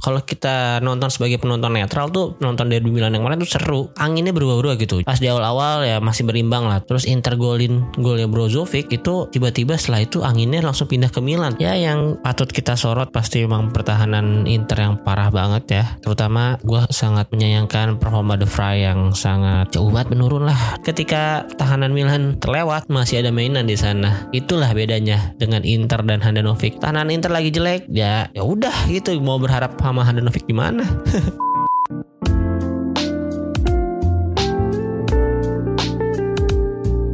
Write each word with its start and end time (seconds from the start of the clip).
kalau 0.00 0.20
kita 0.24 0.80
nonton 0.80 1.12
sebagai 1.12 1.38
penonton 1.38 1.76
netral 1.76 2.08
tuh 2.08 2.34
nonton 2.40 2.72
dari 2.72 2.82
Milan 2.82 3.12
yang 3.14 3.22
kemarin 3.22 3.40
tuh 3.44 3.50
seru. 3.50 3.80
Anginnya 4.00 4.32
berubah-ubah 4.32 4.74
gitu. 4.80 5.04
Pas 5.04 5.20
di 5.20 5.28
awal-awal 5.28 5.84
ya 5.84 5.96
masih 6.00 6.24
berimbang 6.24 6.66
lah. 6.66 6.80
Terus 6.82 7.04
Inter 7.04 7.36
golin 7.36 7.84
golnya 8.00 8.26
Brozovic 8.26 8.88
itu 8.90 9.28
tiba-tiba 9.28 9.76
setelah 9.76 10.04
itu 10.04 10.24
anginnya 10.24 10.64
langsung 10.64 10.88
pindah 10.88 11.12
ke 11.12 11.20
Milan. 11.20 11.54
Ya 11.60 11.76
yang 11.76 12.18
patut 12.24 12.48
kita 12.48 12.74
sorot 12.74 13.12
pasti 13.12 13.44
memang 13.44 13.70
pertahanan 13.70 14.48
Inter 14.48 14.88
yang 14.88 14.94
parah 15.04 15.28
banget 15.28 15.64
ya. 15.68 15.84
Terutama 16.00 16.56
gue 16.64 16.82
sangat 16.90 17.28
menyayangkan 17.30 18.00
performa 18.00 18.40
De 18.40 18.48
Vrij 18.48 18.88
yang 18.90 19.12
sangat 19.12 19.70
jauh 19.76 19.92
menurun 19.92 20.48
lah. 20.48 20.80
Ketika 20.80 21.44
tahanan 21.60 21.92
Milan 21.92 22.40
terlewat 22.40 22.88
masih 22.88 23.20
ada 23.20 23.28
mainan 23.28 23.68
di 23.68 23.76
sana. 23.76 24.30
Itulah 24.32 24.72
bedanya 24.72 25.36
dengan 25.36 25.60
Inter 25.66 26.00
dan 26.06 26.24
Handanovic. 26.24 26.80
Tahanan 26.80 27.12
Inter 27.12 27.28
lagi 27.28 27.52
jelek 27.52 27.84
ya 27.92 28.30
ya 28.32 28.42
udah 28.42 28.88
gitu. 28.88 29.12
Mau 29.20 29.36
berharap 29.36 29.76
sama 29.90 30.06
Handanovic 30.06 30.46
gimana 30.46 30.86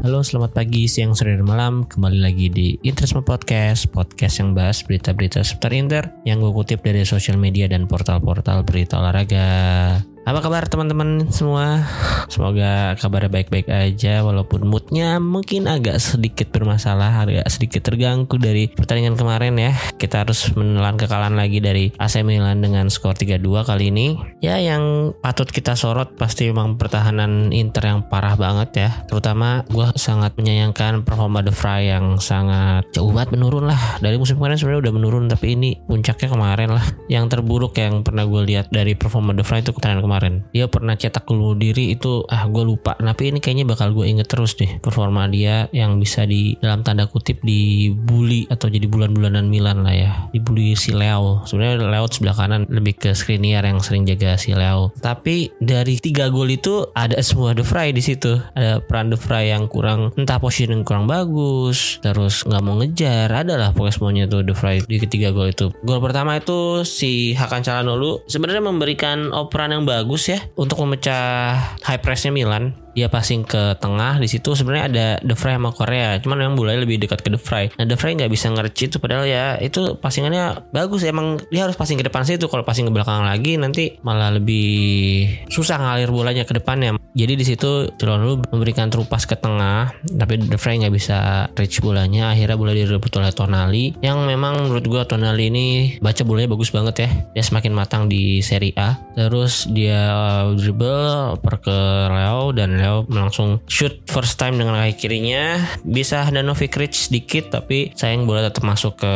Halo, 0.07 0.23
selamat 0.23 0.55
pagi, 0.55 0.87
siang, 0.87 1.19
sore, 1.19 1.35
dan 1.35 1.43
malam. 1.43 1.83
Kembali 1.83 2.23
lagi 2.23 2.47
di 2.47 2.79
Interisme 2.87 3.27
Podcast, 3.27 3.91
podcast 3.91 4.39
yang 4.39 4.55
bahas 4.55 4.79
berita-berita 4.87 5.43
seputar 5.43 5.75
Inter 5.75 6.07
yang 6.23 6.39
gue 6.39 6.55
kutip 6.55 6.87
dari 6.87 7.03
sosial 7.03 7.43
media 7.43 7.67
dan 7.67 7.91
portal-portal 7.91 8.63
berita 8.63 9.03
olahraga. 9.03 9.99
Apa 10.27 10.43
kabar 10.43 10.67
teman-teman 10.67 11.31
semua? 11.31 11.87
Semoga 12.27 12.99
kabarnya 12.99 13.31
baik-baik 13.31 13.71
aja 13.71 14.27
walaupun 14.27 14.67
moodnya 14.67 15.23
mungkin 15.23 15.71
agak 15.71 16.03
sedikit 16.03 16.51
bermasalah, 16.51 17.23
agak 17.23 17.47
sedikit 17.47 17.87
terganggu 17.87 18.35
dari 18.35 18.67
pertandingan 18.67 19.15
kemarin 19.15 19.55
ya. 19.55 19.79
Kita 19.95 20.27
harus 20.27 20.51
menelan 20.59 20.99
kekalahan 20.99 21.39
lagi 21.39 21.63
dari 21.63 21.95
AC 21.95 22.27
Milan 22.27 22.59
dengan 22.59 22.91
skor 22.91 23.15
3-2 23.15 23.71
kali 23.71 23.95
ini. 23.95 24.19
Ya 24.43 24.59
yang 24.59 25.15
patut 25.23 25.47
kita 25.47 25.79
sorot 25.79 26.19
pasti 26.19 26.51
memang 26.51 26.75
pertahanan 26.75 27.55
Inter 27.55 27.95
yang 27.95 28.03
parah 28.11 28.35
banget 28.35 28.83
ya. 28.83 28.91
Terutama 29.07 29.63
gue 29.71 29.95
sangat 29.95 30.35
menyayangkan 30.35 31.07
performa 31.07 31.39
De 31.47 31.55
Vrij 31.55 31.95
yang 31.95 32.19
sangat 32.19 32.83
jauh 32.91 33.15
banget 33.15 33.39
menurun 33.39 33.71
lah. 33.71 34.03
Dari 34.03 34.19
musim 34.19 34.43
kemarin 34.43 34.59
sebenarnya 34.59 34.91
udah 34.91 34.95
menurun 34.99 35.31
tapi 35.31 35.55
ini 35.55 35.79
puncaknya 35.87 36.35
kemarin 36.35 36.75
lah. 36.75 36.87
Yang 37.07 37.39
terburuk 37.39 37.79
yang 37.79 38.03
pernah 38.03 38.27
gue 38.27 38.43
lihat 38.43 38.75
dari 38.75 38.99
performa 38.99 39.31
De 39.31 39.47
Vrij 39.47 39.63
itu 39.63 39.71
pertandingan 39.71 40.03
kemarin 40.03 40.16
kemarin. 40.17 40.49
Dia 40.57 40.67
pernah 40.73 40.97
cetak 40.97 41.29
bunuh 41.29 41.53
diri 41.53 41.93
itu 41.93 42.25
ah 42.33 42.49
gue 42.49 42.65
lupa. 42.65 42.97
Tapi 42.97 43.29
ini 43.29 43.39
kayaknya 43.45 43.69
bakal 43.69 43.93
gue 43.93 44.09
inget 44.09 44.33
terus 44.33 44.57
deh 44.57 44.81
performa 44.81 45.29
dia 45.29 45.69
yang 45.77 46.01
bisa 46.01 46.25
di 46.25 46.57
dalam 46.65 46.81
tanda 46.81 47.05
kutip 47.05 47.45
dibully 47.45 48.49
atau 48.49 48.73
jadi 48.73 48.89
bulan-bulanan 48.89 49.45
Milan 49.47 49.85
lah 49.85 49.93
ya. 49.93 50.13
Dibully 50.33 50.73
si 50.73 50.97
Leo. 50.97 51.45
Sebenarnya 51.45 51.85
Leo 51.85 52.09
sebelah 52.09 52.33
kanan 52.33 52.65
lebih 52.73 52.97
ke 52.97 53.13
Skriniar 53.13 53.69
yang 53.69 53.85
sering 53.85 54.09
jaga 54.09 54.41
si 54.41 54.57
Leo. 54.57 54.97
Tapi 54.97 55.53
dari 55.61 56.01
tiga 56.01 56.33
gol 56.33 56.49
itu 56.49 56.89
ada 56.97 57.21
semua 57.21 57.53
De 57.53 57.61
Vrij 57.61 57.93
di 57.93 58.01
situ. 58.01 58.41
Ada 58.57 58.81
peran 58.81 59.13
De 59.13 59.21
Vrij 59.21 59.53
yang 59.53 59.69
kurang 59.69 60.17
entah 60.17 60.41
positioning 60.41 60.83
kurang 60.83 61.05
bagus 61.05 62.01
terus 62.01 62.41
nggak 62.49 62.63
mau 62.65 62.81
ngejar. 62.81 63.29
Adalah 63.29 63.77
pokoknya 63.77 63.95
semuanya 63.95 64.25
tuh 64.25 64.41
De 64.41 64.57
Vrij 64.57 64.89
di 64.89 64.97
ketiga 64.97 65.29
gol 65.31 65.53
itu. 65.53 65.69
Gol 65.85 66.01
pertama 66.01 66.41
itu 66.41 66.83
si 66.89 67.37
Hakan 67.37 67.61
Calhanoglu 67.61 68.25
sebenarnya 68.25 68.65
memberikan 68.65 69.35
operan 69.35 69.75
yang 69.75 69.85
bagus 69.85 70.06
bagus 70.07 70.31
ya 70.31 70.39
untuk 70.55 70.79
memecah 70.87 71.59
high 71.83 71.99
pressnya 71.99 72.31
Milan 72.31 72.79
dia 72.97 73.13
passing 73.13 73.45
ke 73.45 73.77
tengah 73.77 74.17
di 74.17 74.27
situ 74.27 74.57
sebenarnya 74.57 74.85
ada 74.89 75.07
De 75.21 75.37
Vrij 75.37 75.61
sama 75.61 75.71
Korea 75.71 76.17
cuman 76.19 76.37
memang 76.41 76.57
bolanya 76.57 76.81
lebih 76.83 76.97
dekat 76.97 77.21
ke 77.21 77.29
De 77.29 77.37
Vrij 77.37 77.77
nah 77.77 77.85
De 77.85 77.95
Vrij 77.95 78.17
nggak 78.17 78.33
bisa 78.33 78.49
ngerci 78.49 78.89
itu 78.89 78.97
padahal 78.97 79.29
ya 79.29 79.61
itu 79.61 79.99
passingannya 80.01 80.71
bagus. 80.71 81.03
Emang 81.03 81.37
dia 81.51 81.67
harus 81.67 81.75
passing 81.75 81.99
ke 81.99 82.07
depan 82.07 82.23
situ 82.23 82.47
kalau 82.47 82.63
passing 82.63 82.87
ke 82.89 82.93
belakang 82.95 83.27
lagi 83.27 83.59
nanti 83.59 83.99
malah 84.07 84.31
lebih 84.31 85.27
susah 85.51 85.77
ngalir 85.83 86.09
bolanya 86.15 86.47
ke 86.47 86.55
depannya. 86.57 86.95
Jadi 87.13 87.33
di 87.35 87.45
situ 87.45 87.91
lu 88.07 88.39
memberikan 88.55 88.87
terupas 88.87 89.27
ke 89.27 89.35
tengah 89.35 89.91
tapi 90.07 90.39
De 90.39 90.57
Vrij 90.57 90.87
nggak 90.87 90.95
bisa 90.95 91.51
reach 91.59 91.83
bolanya. 91.83 92.33
Akhirnya 92.33 92.57
bola 92.57 92.73
direbut 92.73 93.11
oleh 93.19 93.35
Tonali 93.35 93.85
yang 94.01 94.23
memang 94.25 94.71
menurut 94.71 94.87
gua 94.87 95.03
Tonali 95.05 95.51
ini 95.51 95.67
baca 95.99 96.23
bolanya 96.23 96.55
bagus 96.55 96.71
banget 96.71 96.95
ya. 97.03 97.09
Dia 97.35 97.45
semakin 97.45 97.73
matang 97.75 98.07
di 98.07 98.39
Serie 98.41 98.73
A. 98.79 98.95
Terus 99.19 99.67
dia 99.69 100.15
dribble 100.55 101.37
per 101.43 101.59
ke 101.59 101.79
Leo 102.07 102.55
dan 102.55 102.79
Leo 102.79 102.86
Leo 102.87 103.03
langsung 103.11 103.59
shoot 103.67 104.07
first 104.07 104.39
time 104.39 104.63
dengan 104.63 104.79
kaki 104.79 104.95
kirinya. 104.95 105.59
Bisa 105.83 106.31
Danovic 106.31 106.79
reach 106.79 107.11
sedikit 107.11 107.51
tapi 107.51 107.91
sayang 107.99 108.31
bola 108.31 108.47
tetap 108.47 108.63
masuk 108.63 109.03
ke 109.03 109.13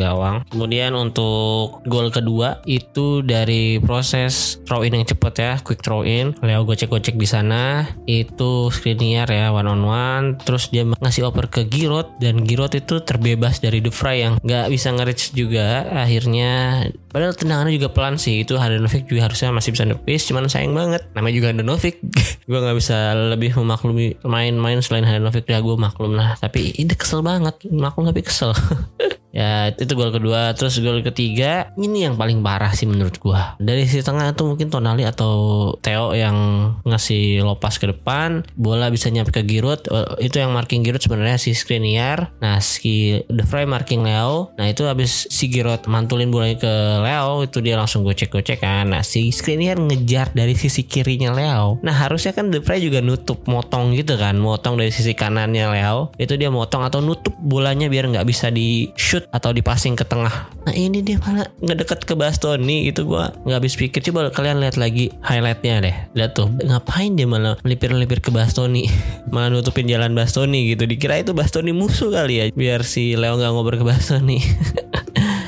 gawang. 0.00 0.40
Kemudian 0.48 0.96
untuk 0.96 1.84
gol 1.84 2.08
kedua 2.08 2.64
itu 2.64 3.20
dari 3.20 3.76
proses 3.76 4.56
throw 4.64 4.80
in 4.80 4.96
yang 4.96 5.04
cepet 5.04 5.34
ya 5.36 5.52
quick 5.60 5.84
throw 5.84 6.00
in 6.00 6.32
Leo 6.40 6.64
gocek-gocek 6.64 7.20
di 7.20 7.28
sana. 7.28 7.84
Itu 8.08 8.72
Skriniar 8.72 9.28
ya 9.28 9.52
one 9.52 9.68
on 9.68 9.84
one 9.84 10.26
terus 10.40 10.72
dia 10.72 10.88
ngasih 10.88 11.28
oper 11.28 11.52
ke 11.52 11.68
Giroud 11.68 12.16
dan 12.24 12.48
Giroud 12.48 12.72
itu 12.72 13.04
terbebas 13.04 13.60
dari 13.60 13.84
De 13.84 13.92
Vrij 13.92 14.16
yang 14.24 14.34
nggak 14.40 14.72
bisa 14.72 14.88
nge-reach 14.96 15.36
juga. 15.36 15.84
Akhirnya 15.92 16.86
padahal 17.12 17.36
tendangannya 17.36 17.76
juga 17.76 17.92
pelan 17.92 18.16
sih. 18.16 18.40
Itu 18.40 18.56
Handanovic 18.56 19.04
juga 19.10 19.28
harusnya 19.28 19.52
masih 19.52 19.76
bisa 19.76 19.84
nepis 19.84 20.24
cuman 20.30 20.48
sayang 20.48 20.72
banget. 20.72 21.04
Namanya 21.12 21.34
juga 21.36 21.48
Handanovic 21.52 22.00
gue 22.48 22.58
nggak 22.58 22.78
bisa 22.78 23.09
lebih 23.14 23.56
memaklumi 23.56 24.20
main-main 24.26 24.78
selain 24.84 25.06
Handanovic 25.06 25.48
ya 25.48 25.60
gue 25.62 25.76
maklum 25.76 26.14
lah. 26.16 26.36
Tapi 26.38 26.76
ini 26.76 26.92
kesel 26.94 27.24
banget. 27.24 27.56
Maklum 27.70 28.08
tapi 28.08 28.20
kesel 28.24 28.52
Ya 29.30 29.70
itu 29.74 29.92
gol 29.94 30.10
kedua. 30.10 30.52
Terus 30.58 30.78
gol 30.82 31.02
ketiga 31.06 31.70
Ini 31.78 32.10
yang 32.10 32.14
paling 32.18 32.42
parah 32.42 32.74
sih 32.74 32.86
menurut 32.86 33.16
gua. 33.22 33.54
Dari 33.62 33.86
sisi 33.86 34.02
tengah 34.02 34.34
itu 34.34 34.42
mungkin 34.42 34.68
Tonali 34.68 35.06
atau 35.06 35.74
Theo 35.80 36.12
yang 36.14 36.36
ngasih 36.82 37.46
lopas 37.46 37.78
ke 37.78 37.90
depan 37.90 38.42
Bola 38.58 38.90
bisa 38.90 39.08
nyampe 39.10 39.30
ke 39.30 39.46
Giroud. 39.46 39.86
Eh, 39.86 40.30
Itu 40.30 40.42
yang 40.42 40.50
marking 40.54 40.82
Giroud 40.82 41.02
sebenarnya 41.02 41.38
si 41.38 41.54
Skriniar. 41.54 42.34
Nah 42.42 42.58
si 42.58 43.22
The 43.30 43.46
Fry 43.46 43.64
marking 43.66 44.02
Leo. 44.02 44.50
Nah 44.58 44.66
itu 44.66 44.86
habis 44.86 45.30
si 45.30 45.46
Giroud 45.50 45.86
mantulin 45.86 46.30
bolanya 46.30 46.58
ke 46.58 46.74
Leo 47.00 47.46
Itu 47.46 47.62
dia 47.62 47.78
langsung 47.78 48.02
gocek-gocek 48.02 48.62
kan 48.62 48.90
Nah 48.90 49.02
si 49.06 49.30
Skriniar 49.30 49.78
ngejar 49.78 50.34
dari 50.34 50.58
sisi 50.58 50.82
kirinya 50.82 51.30
Leo. 51.30 51.78
Nah 51.86 51.94
harusnya 51.94 52.34
kan 52.34 52.50
The 52.50 52.62
Fry 52.62 52.82
juga 52.82 52.98
nutup 52.98 53.46
Motong 53.46 53.94
gitu 53.94 54.18
kan. 54.18 54.36
Motong 54.38 54.74
dari 54.74 54.90
sisi 54.90 55.14
kanannya 55.14 55.66
Leo. 55.70 56.10
Itu 56.18 56.34
dia 56.34 56.50
motong 56.50 56.82
atau 56.82 56.98
nutup 56.98 57.34
bolanya 57.38 57.86
biar 57.86 58.10
nggak 58.10 58.26
bisa 58.26 58.50
di 58.50 58.90
shoot 58.98 59.19
shoot 59.20 59.28
atau 59.36 59.52
passing 59.60 59.92
ke 59.92 60.08
tengah. 60.08 60.48
Nah 60.64 60.72
ini 60.72 61.04
dia 61.04 61.20
malah 61.20 61.44
ngedeket 61.60 62.08
ke 62.08 62.16
Bastoni 62.16 62.88
itu 62.88 63.04
gue 63.04 63.24
nggak 63.44 63.58
habis 63.60 63.76
pikir. 63.76 64.00
Coba 64.00 64.32
kalian 64.32 64.64
lihat 64.64 64.80
lagi 64.80 65.12
highlightnya 65.20 65.84
deh. 65.84 65.96
Lihat 66.16 66.32
tuh 66.32 66.48
ngapain 66.64 67.12
dia 67.12 67.28
malah 67.28 67.60
melipir-melipir 67.60 68.24
ke 68.24 68.32
Bastoni, 68.32 68.88
malah 69.34 69.52
nutupin 69.52 69.84
jalan 69.84 70.16
Bastoni 70.16 70.72
gitu. 70.72 70.88
Dikira 70.88 71.20
itu 71.20 71.36
Bastoni 71.36 71.76
musuh 71.76 72.08
kali 72.08 72.34
ya, 72.40 72.44
biar 72.56 72.80
si 72.86 73.12
Leo 73.14 73.36
nggak 73.36 73.52
ngobrol 73.52 73.78
ke 73.82 73.86
Bastoni. 73.86 74.40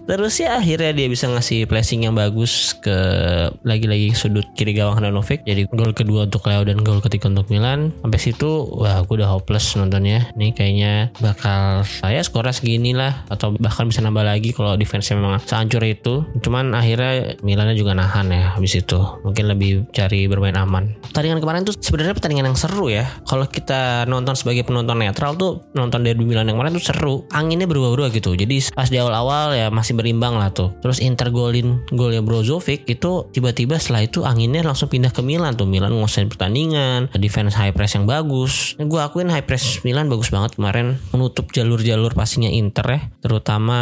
Terus 0.07 0.35
ya 0.43 0.59
akhirnya 0.59 0.91
dia 0.91 1.07
bisa 1.07 1.31
ngasih 1.31 1.71
placing 1.71 2.11
yang 2.11 2.15
bagus 2.19 2.75
ke 2.83 2.97
lagi-lagi 3.63 4.13
sudut 4.19 4.45
kiri 4.59 4.75
gawang 4.75 4.99
Handanovic. 4.99 5.47
Jadi 5.47 5.71
gol 5.71 5.95
kedua 5.95 6.27
untuk 6.27 6.45
Leo 6.51 6.67
dan 6.67 6.83
gol 6.83 6.99
ketiga 6.99 7.31
untuk 7.31 7.47
Milan. 7.49 7.95
Sampai 8.03 8.19
situ 8.19 8.67
wah 8.75 9.01
gue 9.07 9.15
udah 9.23 9.31
hopeless 9.31 9.79
nontonnya. 9.79 10.31
Ini 10.35 10.53
kayaknya 10.53 10.93
bakal 11.23 11.87
saya 11.87 12.21
skornya 12.27 12.55
segini 12.55 12.93
lah 12.93 13.23
atau 13.31 13.55
bahkan 13.57 13.87
bisa 13.87 14.03
nambah 14.03 14.27
lagi 14.27 14.51
kalau 14.51 14.75
defense-nya 14.75 15.23
memang 15.23 15.39
sehancur 15.43 15.83
itu. 15.87 16.27
Cuman 16.43 16.75
akhirnya 16.75 17.39
Milannya 17.43 17.75
juga 17.79 17.97
nahan 17.97 18.31
ya 18.31 18.55
habis 18.55 18.75
itu. 18.79 18.99
Mungkin 19.23 19.45
lebih 19.51 19.87
cari 19.91 20.27
bermain 20.27 20.55
aman. 20.59 20.95
Pertandingan 21.11 21.41
kemarin 21.43 21.63
tuh 21.67 21.75
sebenarnya 21.79 22.15
pertandingan 22.15 22.53
yang 22.53 22.59
seru 22.59 22.89
ya. 22.89 23.07
Kalau 23.27 23.47
kita 23.47 24.05
nonton 24.09 24.35
sebagai 24.39 24.67
penonton 24.67 25.01
netral 25.01 25.35
tuh 25.39 25.65
nonton 25.75 26.03
dari 26.03 26.19
Milan 26.19 26.49
yang 26.49 26.59
kemarin 26.59 26.75
tuh 26.77 26.85
seru. 26.85 27.15
Anginnya 27.31 27.69
berubah-ubah 27.69 28.09
gitu. 28.13 28.35
Jadi 28.35 28.73
pas 28.75 28.89
di 28.89 28.99
awal-awal 28.99 29.55
ya 29.55 29.69
masih 29.69 29.92
masih 29.93 30.01
berimbang 30.01 30.41
lah 30.41 30.49
tuh. 30.49 30.73
Terus 30.81 31.05
Inter 31.05 31.29
golin 31.29 31.85
golnya 31.93 32.25
Brozovic 32.25 32.89
itu 32.89 33.29
tiba-tiba 33.29 33.77
setelah 33.77 34.09
itu 34.09 34.25
anginnya 34.25 34.65
langsung 34.65 34.89
pindah 34.89 35.13
ke 35.13 35.21
Milan 35.21 35.53
tuh. 35.53 35.69
Milan 35.69 35.93
nguasain 35.93 36.33
pertandingan, 36.33 37.13
defense 37.21 37.53
high 37.53 37.77
press 37.77 37.93
yang 37.93 38.09
bagus. 38.09 38.73
Gue 38.81 39.05
akuin 39.05 39.29
high 39.29 39.45
press 39.45 39.85
Milan 39.85 40.09
bagus 40.09 40.33
banget 40.33 40.57
kemarin 40.57 40.97
menutup 41.13 41.53
jalur-jalur 41.53 42.17
passingnya 42.17 42.49
Inter 42.49 42.87
ya. 42.89 43.01
Terutama 43.21 43.79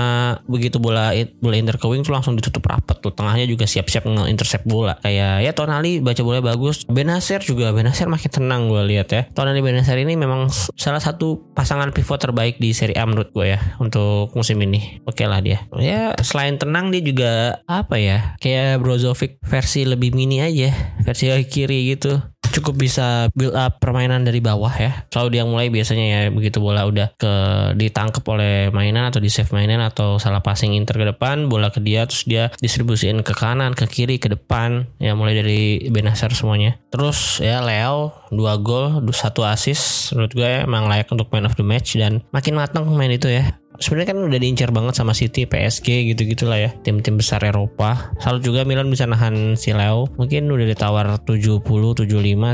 begitu 0.50 0.82
bola 0.82 1.14
bola 1.38 1.54
Inter 1.54 1.78
ke 1.78 1.86
wing 1.86 2.02
tuh 2.02 2.10
langsung 2.10 2.34
ditutup 2.34 2.66
rapet 2.66 2.98
tuh. 2.98 3.14
Tengahnya 3.14 3.46
juga 3.46 3.70
siap-siap 3.70 4.02
nge-intercept 4.10 4.66
bola. 4.66 4.98
Kayak 4.98 5.46
ya 5.46 5.52
Tonali 5.54 6.02
baca 6.02 6.22
bola 6.26 6.42
bagus. 6.42 6.82
Benacer 6.90 7.46
juga 7.46 7.70
Benacer 7.70 8.10
makin 8.10 8.30
tenang 8.34 8.66
gue 8.66 8.82
lihat 8.90 9.08
ya. 9.14 9.22
Tonali 9.30 9.62
Benacer 9.62 9.94
ini 9.94 10.18
memang 10.18 10.50
salah 10.74 10.98
satu 10.98 11.54
pasangan 11.54 11.94
pivot 11.94 12.18
terbaik 12.18 12.58
di 12.58 12.74
Serie 12.74 12.98
A 12.98 13.06
menurut 13.06 13.30
gue 13.30 13.54
ya 13.54 13.60
untuk 13.78 14.34
musim 14.34 14.58
ini. 14.64 14.98
Oke 15.06 15.22
okay 15.22 15.26
lah 15.30 15.38
dia. 15.44 15.62
Ya 15.76 15.99
selain 16.20 16.56
tenang 16.56 16.92
dia 16.92 17.02
juga 17.02 17.32
apa 17.68 17.96
ya 17.96 18.34
kayak 18.42 18.80
Brozovic 18.80 19.40
versi 19.44 19.86
lebih 19.86 20.12
mini 20.16 20.42
aja 20.42 20.72
versi 21.04 21.30
kiri 21.46 21.94
gitu 21.94 22.20
cukup 22.50 22.74
bisa 22.76 23.30
build 23.32 23.54
up 23.54 23.78
permainan 23.78 24.26
dari 24.26 24.42
bawah 24.42 24.74
ya. 24.74 25.06
Selalu 25.08 25.28
dia 25.30 25.44
mulai 25.46 25.66
biasanya 25.70 26.04
ya 26.04 26.20
begitu 26.34 26.58
bola 26.58 26.84
udah 26.84 27.14
ke 27.14 27.32
ditangkap 27.78 28.26
oleh 28.26 28.68
mainan 28.74 29.06
atau 29.08 29.22
di 29.22 29.30
save 29.30 29.54
mainan 29.54 29.80
atau 29.80 30.18
salah 30.18 30.42
passing 30.42 30.74
Inter 30.74 30.98
ke 30.98 31.06
depan, 31.14 31.46
bola 31.46 31.70
ke 31.70 31.78
dia 31.78 32.04
terus 32.04 32.26
dia 32.26 32.50
distribusiin 32.58 33.22
ke 33.22 33.32
kanan, 33.32 33.72
ke 33.72 33.86
kiri, 33.86 34.18
ke 34.18 34.28
depan 34.28 34.90
ya 34.98 35.14
mulai 35.14 35.38
dari 35.38 35.88
Benacer 35.88 36.34
semuanya. 36.34 36.76
Terus 36.90 37.38
ya 37.38 37.62
Leo 37.62 38.12
dua 38.34 38.58
gol, 38.58 38.98
satu 39.14 39.46
assist 39.46 40.12
menurut 40.14 40.32
gue 40.34 40.50
emang 40.66 40.90
layak 40.90 41.10
untuk 41.14 41.30
man 41.30 41.46
of 41.46 41.54
the 41.54 41.64
match 41.64 41.94
dan 41.94 42.22
makin 42.34 42.58
matang 42.58 42.86
main 42.90 43.14
itu 43.14 43.30
ya 43.30 43.60
sebenarnya 43.80 44.12
kan 44.12 44.18
udah 44.20 44.38
diincar 44.38 44.70
banget 44.70 44.94
sama 44.94 45.16
City, 45.16 45.48
PSG 45.48 46.12
gitu-gitu 46.12 46.46
lah 46.46 46.60
ya. 46.60 46.70
Tim-tim 46.84 47.16
besar 47.16 47.40
Eropa. 47.42 48.12
Selalu 48.20 48.38
juga 48.44 48.60
Milan 48.68 48.92
bisa 48.92 49.08
nahan 49.08 49.56
si 49.56 49.72
Leo. 49.72 50.06
Mungkin 50.20 50.46
udah 50.52 50.66
ditawar 50.68 51.06
70, 51.24 51.64
75 51.64 52.06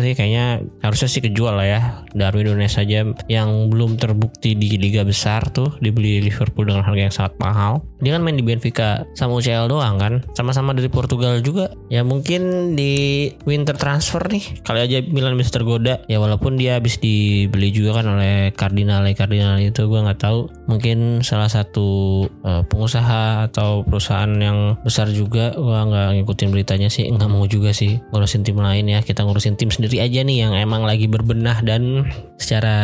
sih 0.06 0.12
kayaknya 0.14 0.62
harusnya 0.80 1.08
sih 1.10 1.20
kejual 1.20 1.58
lah 1.58 1.66
ya. 1.66 1.80
Darwin 2.14 2.48
Nunes 2.48 2.72
saja 2.72 3.02
yang 3.26 3.68
belum 3.68 3.98
terbukti 3.98 4.54
di 4.54 4.78
liga 4.78 5.02
besar 5.02 5.50
tuh 5.50 5.74
dibeli 5.82 6.22
Liverpool 6.22 6.70
dengan 6.70 6.86
harga 6.86 7.02
yang 7.10 7.14
sangat 7.14 7.34
mahal. 7.42 7.82
Dia 8.00 8.16
kan 8.16 8.22
main 8.22 8.38
di 8.38 8.46
Benfica 8.46 9.04
sama 9.18 9.42
UCL 9.42 9.66
doang 9.66 9.98
kan. 9.98 10.22
Sama-sama 10.38 10.72
dari 10.72 10.88
Portugal 10.88 11.42
juga. 11.42 11.74
Ya 11.90 12.06
mungkin 12.06 12.72
di 12.78 13.28
winter 13.44 13.74
transfer 13.74 14.22
nih 14.30 14.62
kali 14.62 14.80
aja 14.86 15.02
Milan 15.10 15.34
bisa 15.34 15.50
tergoda. 15.50 16.00
Ya 16.06 16.22
walaupun 16.22 16.54
dia 16.54 16.78
habis 16.78 17.02
dibeli 17.02 17.74
juga 17.74 18.00
kan 18.00 18.14
oleh 18.14 18.54
Cardinale 18.54 19.12
Cardinale 19.16 19.66
itu 19.66 19.84
gue 19.90 20.00
nggak 20.00 20.20
tahu. 20.22 20.48
Mungkin 20.70 21.15
salah 21.20 21.46
satu 21.52 22.24
uh, 22.42 22.64
pengusaha 22.66 23.46
atau 23.52 23.84
perusahaan 23.84 24.32
yang 24.40 24.80
besar 24.80 25.12
juga. 25.12 25.52
Gua 25.54 25.84
nggak 25.84 26.08
ngikutin 26.20 26.48
beritanya 26.50 26.88
sih 26.88 27.06
nggak 27.06 27.28
mau 27.28 27.44
juga 27.44 27.76
sih 27.76 28.00
ngurusin 28.10 28.42
tim 28.42 28.56
lain 28.56 28.88
ya. 28.88 29.04
Kita 29.04 29.22
ngurusin 29.22 29.60
tim 29.60 29.68
sendiri 29.68 30.00
aja 30.00 30.24
nih 30.24 30.48
yang 30.48 30.52
emang 30.56 30.88
lagi 30.88 31.04
berbenah 31.04 31.60
dan 31.60 32.08
secara 32.40 32.76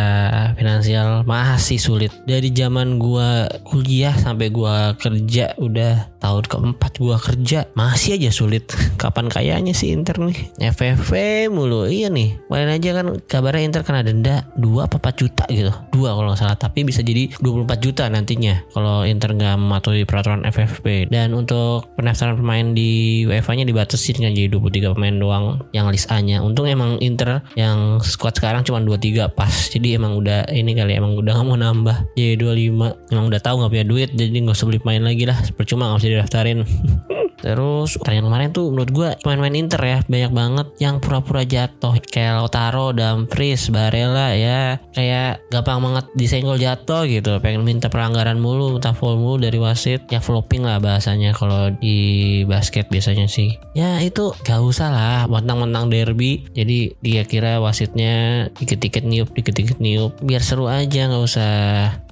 finansial 0.55 1.25
masih 1.25 1.81
sulit. 1.81 2.12
Dari 2.29 2.52
zaman 2.52 3.00
gua 3.00 3.49
kuliah 3.64 4.12
sampai 4.12 4.52
gua 4.52 4.93
kerja 5.00 5.56
udah 5.56 6.12
tahun 6.22 6.46
keempat 6.46 7.02
gua 7.02 7.19
kerja 7.19 7.66
masih 7.74 8.14
aja 8.14 8.30
sulit. 8.30 8.70
Kapan 9.02 9.26
kayaknya 9.26 9.74
sih 9.74 9.90
Inter 9.90 10.22
nih? 10.22 10.54
FFV 10.62 11.10
mulu. 11.50 11.90
Iya 11.90 12.08
nih 12.08 12.38
main 12.46 12.70
aja 12.70 13.02
kan 13.02 13.19
kabarnya 13.26 13.66
Inter 13.66 13.82
kena 13.82 14.06
denda 14.06 14.46
2 14.54 14.86
apa 14.86 15.02
4 15.02 15.20
juta 15.20 15.44
gitu. 15.50 15.74
Dua 15.90 16.14
kalau 16.14 16.30
nggak 16.30 16.40
salah 16.40 16.54
tapi 16.54 16.86
bisa 16.86 17.02
jadi 17.02 17.26
24 17.42 17.82
juta 17.82 18.06
nantinya 18.06 18.62
kalau 18.70 19.02
Inter 19.02 19.34
nggak 19.34 19.56
mematuhi 19.58 20.06
peraturan 20.06 20.46
FFP 20.46 21.10
dan 21.10 21.34
untuk 21.34 21.90
pendaftaran 21.98 22.38
pemain 22.38 22.70
di 22.70 23.25
UEFA 23.26 23.58
nya 23.58 23.64
dibatasi 23.66 24.20
dengan 24.20 24.36
jadi 24.36 24.48
23 24.52 24.94
pemain 24.94 25.16
doang 25.18 25.44
yang 25.75 25.90
list 25.90 26.12
A 26.12 26.22
nya 26.22 26.38
untung 26.44 26.70
emang 26.70 27.02
Inter 27.02 27.42
yang 27.58 27.98
squad 28.04 28.38
sekarang 28.38 28.62
cuma 28.62 28.78
23 28.78 29.32
pas. 29.32 29.50
Jadi 29.72 29.96
emang 29.96 30.20
udah 30.20 30.46
ini 30.52 30.76
kali 30.76 30.94
emang 30.94 31.18
udah 31.18 31.32
nggak 31.34 31.48
mau 31.48 31.58
nambah. 31.58 31.96
Jadi 32.14 32.38
25 32.38 33.10
emang 33.10 33.26
udah 33.32 33.40
tahu 33.40 33.54
nggak 33.64 33.72
punya 33.72 33.86
duit 33.88 34.10
jadi 34.12 34.30
nggak 34.30 34.54
usah 34.54 34.66
beli 34.68 34.78
pemain 34.78 35.02
lagi 35.02 35.25
lah. 35.25 35.38
Percuma 35.56 35.88
nggak 35.90 36.00
usah 36.04 36.10
didaftarin 36.12 36.64
Terus 37.42 37.98
pertandingan 37.98 38.26
kemarin 38.30 38.48
tuh 38.54 38.70
menurut 38.70 38.90
gue 38.94 39.08
pemain-pemain 39.20 39.58
Inter 39.58 39.82
ya 39.82 39.98
banyak 40.06 40.32
banget 40.32 40.66
yang 40.78 41.02
pura-pura 41.02 41.42
jatuh. 41.42 41.98
Kayak 42.06 42.38
Lautaro, 42.38 42.94
Dumfries, 42.94 43.68
Barella 43.74 44.32
ya. 44.38 44.78
Kayak 44.94 45.42
gampang 45.50 45.82
banget 45.82 46.06
disenggol 46.14 46.56
jatuh 46.62 47.02
gitu. 47.10 47.42
Pengen 47.42 47.66
minta 47.66 47.90
pelanggaran 47.90 48.38
mulu 48.38 48.78
minta 48.78 48.94
foul 48.94 49.18
mulu 49.18 49.42
dari 49.42 49.58
wasit. 49.58 50.06
Ya 50.08 50.22
flopping 50.22 50.62
lah 50.62 50.78
bahasanya 50.78 51.34
kalau 51.34 51.74
di 51.82 52.42
basket 52.46 52.86
biasanya 52.86 53.26
sih. 53.26 53.58
Ya 53.74 53.98
itu 53.98 54.30
gak 54.46 54.62
usah 54.62 54.94
lah 54.94 55.18
mentang-mentang 55.26 55.90
derby. 55.90 56.46
Jadi 56.54 56.94
dia 57.02 57.26
kira 57.26 57.58
wasitnya 57.58 58.46
dikit-dikit 58.54 59.02
niup 59.02 59.34
dikit-dikit 59.34 59.82
niup. 59.82 60.14
Biar 60.22 60.46
seru 60.46 60.70
aja 60.70 61.10
nggak 61.10 61.24
usah 61.24 61.52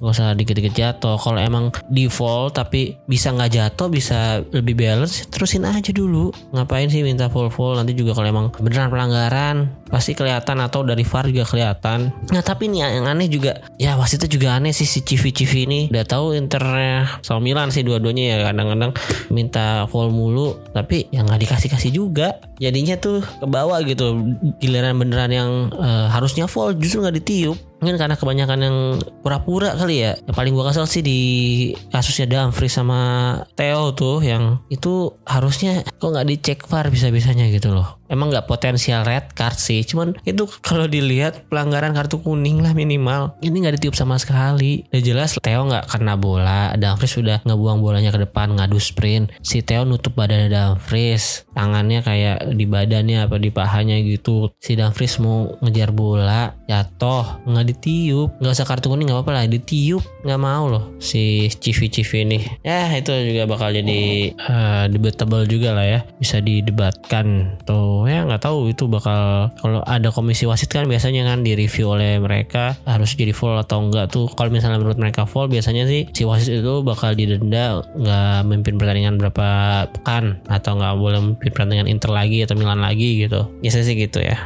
nggak 0.01 0.11
usah 0.11 0.35
dikit-dikit 0.35 0.73
jatuh. 0.75 1.15
Kalau 1.15 1.39
emang 1.39 1.71
default 1.87 2.59
tapi 2.59 2.99
bisa 3.07 3.31
nggak 3.31 3.51
jatuh 3.55 3.87
bisa 3.87 4.43
lebih 4.51 4.75
balance 4.75 5.20
terusin 5.29 5.67
aja 5.67 5.91
dulu. 5.93 6.31
Ngapain 6.55 6.89
sih 6.89 7.05
minta 7.05 7.27
full 7.27 7.51
full 7.51 7.77
nanti 7.77 7.93
juga 7.93 8.15
kalau 8.17 8.27
emang 8.27 8.47
beneran 8.57 8.89
pelanggaran 8.89 9.55
pasti 9.91 10.15
kelihatan 10.15 10.63
atau 10.63 10.81
dari 10.87 11.03
VAR 11.03 11.27
juga 11.27 11.45
kelihatan. 11.45 12.09
Nah 12.31 12.41
tapi 12.41 12.71
nih 12.71 12.87
yang 12.87 13.05
aneh 13.11 13.27
juga 13.27 13.59
ya 13.75 13.99
wasitnya 13.99 14.31
juga 14.31 14.55
aneh 14.55 14.71
sih 14.71 14.87
si 14.87 15.03
Civi 15.03 15.35
Civi 15.35 15.67
ini. 15.67 15.79
Udah 15.91 16.07
tahu 16.07 16.33
internya 16.33 17.19
sama 17.21 17.43
Milan 17.43 17.69
sih 17.69 17.83
dua-duanya 17.83 18.23
ya 18.23 18.37
kadang-kadang 18.49 18.91
minta 19.29 19.85
full 19.91 20.09
mulu 20.09 20.55
tapi 20.71 21.11
yang 21.11 21.27
nggak 21.27 21.43
dikasih 21.45 21.69
kasih 21.69 21.91
juga. 21.91 22.39
Jadinya 22.57 22.95
tuh 22.95 23.19
ke 23.21 23.45
bawah 23.45 23.83
gitu 23.83 24.15
giliran 24.63 24.95
beneran 24.95 25.31
yang 25.33 25.51
uh, 25.75 26.07
harusnya 26.07 26.47
full 26.47 26.71
justru 26.79 27.03
nggak 27.03 27.21
ditiup. 27.21 27.59
Mungkin 27.81 27.97
karena 27.97 28.13
kebanyakan 28.13 28.59
yang 28.61 28.77
pura-pura 29.25 29.73
kali 29.73 30.05
ya. 30.05 30.13
Yang 30.29 30.35
paling 30.37 30.53
gua 30.53 30.69
kesel 30.69 30.85
sih 30.85 31.01
di 31.01 31.19
kasusnya 31.89 32.29
Dumfries 32.29 32.77
sama 32.77 33.01
Theo 33.57 33.97
tuh 33.97 34.21
yang 34.21 34.61
itu 34.69 35.17
harusnya 35.25 35.81
kok 35.97 36.13
nggak 36.13 36.29
dicek 36.29 36.59
VAR 36.69 36.93
bisa-bisanya 36.93 37.49
gitu 37.49 37.73
loh 37.73 38.00
emang 38.11 38.29
nggak 38.29 38.45
potensial 38.51 39.07
red 39.07 39.31
card 39.31 39.55
sih 39.55 39.81
cuman 39.87 40.13
itu 40.27 40.43
kalau 40.59 40.85
dilihat 40.85 41.47
pelanggaran 41.47 41.95
kartu 41.95 42.19
kuning 42.19 42.59
lah 42.59 42.75
minimal. 42.75 43.39
Ini 43.39 43.55
nggak 43.55 43.75
ditiup 43.79 43.95
sama 43.95 44.19
sekali. 44.19 44.83
Udah 44.91 45.01
jelas 45.01 45.39
Theo 45.39 45.65
nggak 45.71 45.87
kena 45.87 46.19
bola. 46.19 46.75
Dumfries 46.75 47.15
sudah 47.15 47.37
ngebuang 47.47 47.79
bolanya 47.79 48.11
ke 48.11 48.19
depan 48.27 48.59
ngadu 48.59 48.77
sprint. 48.77 49.31
Si 49.39 49.63
Theo 49.63 49.87
nutup 49.87 50.13
badannya 50.13 50.51
Dumfries. 50.51 51.47
Tangannya 51.55 52.03
kayak 52.03 52.51
di 52.53 52.65
badannya 52.67 53.25
apa 53.25 53.39
di 53.39 53.49
pahanya 53.49 53.95
gitu. 54.03 54.51
Si 54.59 54.75
Dumfries 54.75 55.17
mau 55.23 55.55
ngejar 55.63 55.95
bola 55.95 56.53
jatuh 56.71 57.43
nggak 57.43 57.65
ditiup. 57.75 58.29
Nggak 58.39 58.53
usah 58.55 58.67
kartu 58.67 58.87
kuning 58.87 59.11
nggak 59.11 59.19
apa-apa 59.19 59.43
lah. 59.43 59.43
Ditiup 59.51 60.03
nggak 60.23 60.39
mau 60.39 60.71
loh 60.71 60.83
si 61.03 61.51
Civi 61.51 61.91
Civi 61.91 62.23
ini. 62.23 62.39
Ya 62.63 62.87
itu 62.95 63.11
juga 63.11 63.43
bakal 63.45 63.75
jadi 63.75 64.31
uh, 64.39 64.85
debatable 64.87 65.43
juga 65.51 65.75
lah 65.75 65.85
ya. 65.85 65.99
Bisa 66.17 66.39
didebatkan. 66.39 67.59
Tuh 67.67 68.07
ya 68.07 68.23
nggak 68.23 68.41
tahu. 68.47 68.71
Itu 68.71 68.87
bakal 68.87 69.51
kalau 69.59 69.83
ada 69.83 70.09
komisi 70.15 70.47
wasit 70.47 70.71
kan 70.71 70.87
biasanya 70.87 71.27
kan 71.27 71.43
di 71.43 71.59
review 71.59 71.91
oleh 71.91 72.17
mereka. 72.23 72.79
Harus 72.87 73.13
jadi 73.19 73.35
full 73.35 73.59
atau 73.59 73.83
enggak 73.83 74.07
tuh. 74.15 74.31
Kalau 74.31 74.47
misalnya 74.47 74.79
menurut 74.79 74.97
mereka 74.97 75.27
full 75.27 75.51
biasanya 75.51 75.83
sih 75.85 76.07
si 76.15 76.23
wasit 76.23 76.63
itu 76.63 76.79
bakal 76.81 77.11
didenda. 77.11 77.83
Nggak 77.99 78.47
memimpin 78.47 78.75
pertandingan 78.79 79.19
berapa 79.19 79.47
pekan. 79.91 80.39
Atau 80.47 80.79
nggak 80.79 80.95
boleh 80.95 81.19
memimpin 81.19 81.51
pertandingan 81.51 81.87
Inter 81.91 82.11
lagi 82.15 82.47
atau 82.47 82.55
Milan 82.55 82.79
lagi 82.79 83.27
gitu. 83.27 83.49
Biasanya 83.59 83.85
sih 83.85 83.97
gitu 83.99 84.23
ya 84.23 84.39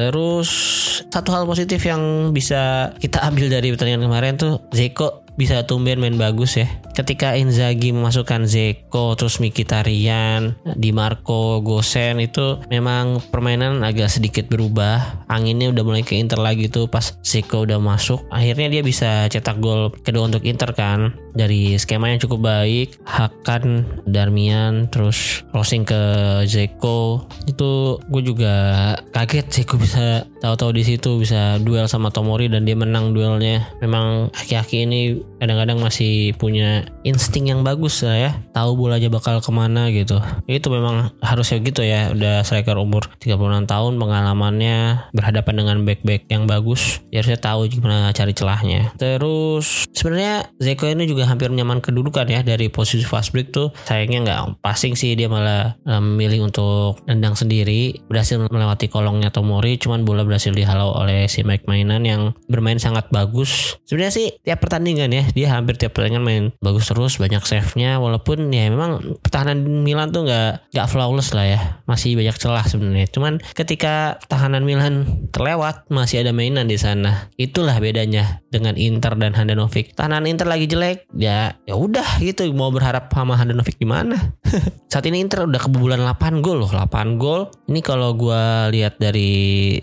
Terus 0.00 0.48
satu 1.12 1.28
hal 1.36 1.44
positif 1.44 1.84
yang 1.84 2.32
bisa 2.32 2.92
kita 2.96 3.20
ambil 3.20 3.52
dari 3.52 3.68
pertandingan 3.68 4.08
kemarin 4.08 4.40
tuh 4.40 4.64
Zeko 4.72 5.19
bisa 5.40 5.64
tumben 5.64 5.96
main 5.96 6.20
bagus 6.20 6.60
ya. 6.60 6.68
Ketika 6.92 7.32
Inzaghi 7.32 7.96
memasukkan 7.96 8.44
Zeko 8.44 9.16
terus 9.16 9.40
Mkhitaryan, 9.40 10.52
Di 10.76 10.92
Marco, 10.92 11.64
Gosen 11.64 12.20
itu 12.20 12.60
memang 12.68 13.24
permainan 13.32 13.80
agak 13.80 14.12
sedikit 14.12 14.52
berubah. 14.52 15.24
Anginnya 15.32 15.72
udah 15.72 15.80
mulai 15.80 16.04
ke 16.04 16.20
Inter 16.20 16.36
lagi 16.36 16.68
tuh 16.68 16.92
pas 16.92 17.16
Zeko 17.24 17.64
udah 17.64 17.80
masuk. 17.80 18.20
Akhirnya 18.28 18.68
dia 18.68 18.82
bisa 18.84 19.32
cetak 19.32 19.64
gol 19.64 19.88
kedua 20.04 20.28
untuk 20.28 20.44
Inter 20.44 20.76
kan. 20.76 21.16
Dari 21.32 21.80
skema 21.80 22.12
yang 22.12 22.20
cukup 22.20 22.44
baik, 22.44 23.00
Hakan, 23.08 23.86
Darmian, 24.04 24.92
terus 24.92 25.46
crossing 25.54 25.88
ke 25.88 25.96
Zeko. 26.44 27.24
Itu 27.48 28.02
gue 28.12 28.22
juga 28.26 28.52
kaget 29.16 29.46
Zeko 29.48 29.80
bisa 29.80 30.28
tahu-tahu 30.44 30.76
di 30.76 30.84
situ 30.84 31.16
bisa 31.16 31.56
duel 31.62 31.88
sama 31.88 32.12
Tomori 32.12 32.52
dan 32.52 32.68
dia 32.68 32.76
menang 32.76 33.16
duelnya. 33.16 33.72
Memang 33.80 34.28
aki-aki 34.36 34.84
ini 34.84 35.29
kadang-kadang 35.38 35.78
masih 35.78 36.34
punya 36.36 36.88
insting 37.06 37.48
yang 37.48 37.62
bagus 37.62 38.02
lah 38.02 38.16
ya. 38.16 38.30
Tahu 38.52 38.76
bolanya 38.76 39.08
bakal 39.08 39.38
ke 39.38 39.50
mana 39.54 39.88
gitu. 39.94 40.18
Itu 40.50 40.68
memang 40.68 41.14
harusnya 41.22 41.62
gitu 41.62 41.84
ya 41.86 42.10
udah 42.12 42.42
striker 42.42 42.76
umur 42.76 43.06
36 43.22 43.70
tahun 43.70 43.92
pengalamannya 43.96 45.08
berhadapan 45.14 45.54
dengan 45.64 45.76
back-back 45.86 46.28
yang 46.28 46.44
bagus 46.44 47.00
ya 47.08 47.20
harusnya 47.20 47.40
tahu 47.40 47.70
gimana 47.70 48.10
cari 48.12 48.32
celahnya. 48.36 48.92
Terus 48.96 49.86
sebenarnya 49.94 50.50
Zeko 50.60 50.88
ini 50.88 51.06
juga 51.06 51.24
hampir 51.28 51.48
nyaman 51.52 51.80
kedudukan 51.80 52.26
ya 52.28 52.40
dari 52.42 52.68
posisi 52.72 53.04
fast 53.06 53.32
break 53.32 53.54
tuh. 53.54 53.72
Sayangnya 53.86 54.20
nggak 54.26 54.40
passing 54.64 54.96
sih 54.98 55.14
dia 55.16 55.30
malah 55.30 55.76
memilih 55.84 56.48
untuk 56.48 57.00
nendang 57.06 57.36
sendiri 57.36 58.00
berhasil 58.08 58.40
melewati 58.40 58.88
kolongnya 58.88 59.28
Tomori 59.28 59.76
cuman 59.80 60.04
bola 60.04 60.24
berhasil 60.24 60.52
dihalau 60.52 60.92
oleh 60.96 61.28
si 61.28 61.44
Mike 61.46 61.68
Mainan 61.68 62.04
yang 62.04 62.32
bermain 62.48 62.80
sangat 62.80 63.08
bagus. 63.12 63.76
Sebenarnya 63.84 64.12
sih 64.12 64.26
tiap 64.44 64.62
pertandingan 64.62 65.10
ya 65.12 65.19
ya. 65.20 65.24
Dia 65.30 65.46
hampir 65.56 65.76
tiap 65.76 65.94
pertandingan 65.94 66.24
main 66.24 66.44
bagus 66.64 66.88
terus 66.88 67.20
banyak 67.20 67.44
save-nya. 67.44 68.00
Walaupun 68.00 68.50
ya 68.50 68.72
memang 68.72 69.20
pertahanan 69.20 69.84
Milan 69.84 70.10
tuh 70.10 70.24
nggak 70.26 70.72
nggak 70.72 70.88
flawless 70.88 71.36
lah 71.36 71.46
ya. 71.46 71.60
Masih 71.84 72.16
banyak 72.16 72.36
celah 72.40 72.64
sebenarnya. 72.64 73.08
Cuman 73.12 73.38
ketika 73.54 74.16
tahanan 74.26 74.64
Milan 74.64 75.28
terlewat 75.30 75.86
masih 75.92 76.24
ada 76.24 76.32
mainan 76.32 76.66
di 76.66 76.80
sana. 76.80 77.30
Itulah 77.36 77.78
bedanya 77.78 78.40
dengan 78.48 78.74
Inter 78.80 79.14
dan 79.20 79.36
Handanovic. 79.36 79.94
Tahanan 79.94 80.26
Inter 80.26 80.48
lagi 80.48 80.66
jelek 80.66 81.06
ya 81.14 81.54
ya 81.68 81.74
udah 81.76 82.18
gitu. 82.24 82.48
Mau 82.56 82.72
berharap 82.72 83.12
sama 83.12 83.36
Handanovic 83.36 83.76
gimana? 83.76 84.16
Saat 84.92 85.06
ini 85.06 85.22
Inter 85.22 85.46
udah 85.46 85.60
kebobolan 85.60 86.02
8 86.02 86.42
gol 86.42 86.66
loh 86.66 86.70
8 86.72 87.20
gol. 87.20 87.52
Ini 87.70 87.80
kalau 87.84 88.16
gue 88.16 88.72
lihat 88.74 88.98
dari 88.98 89.30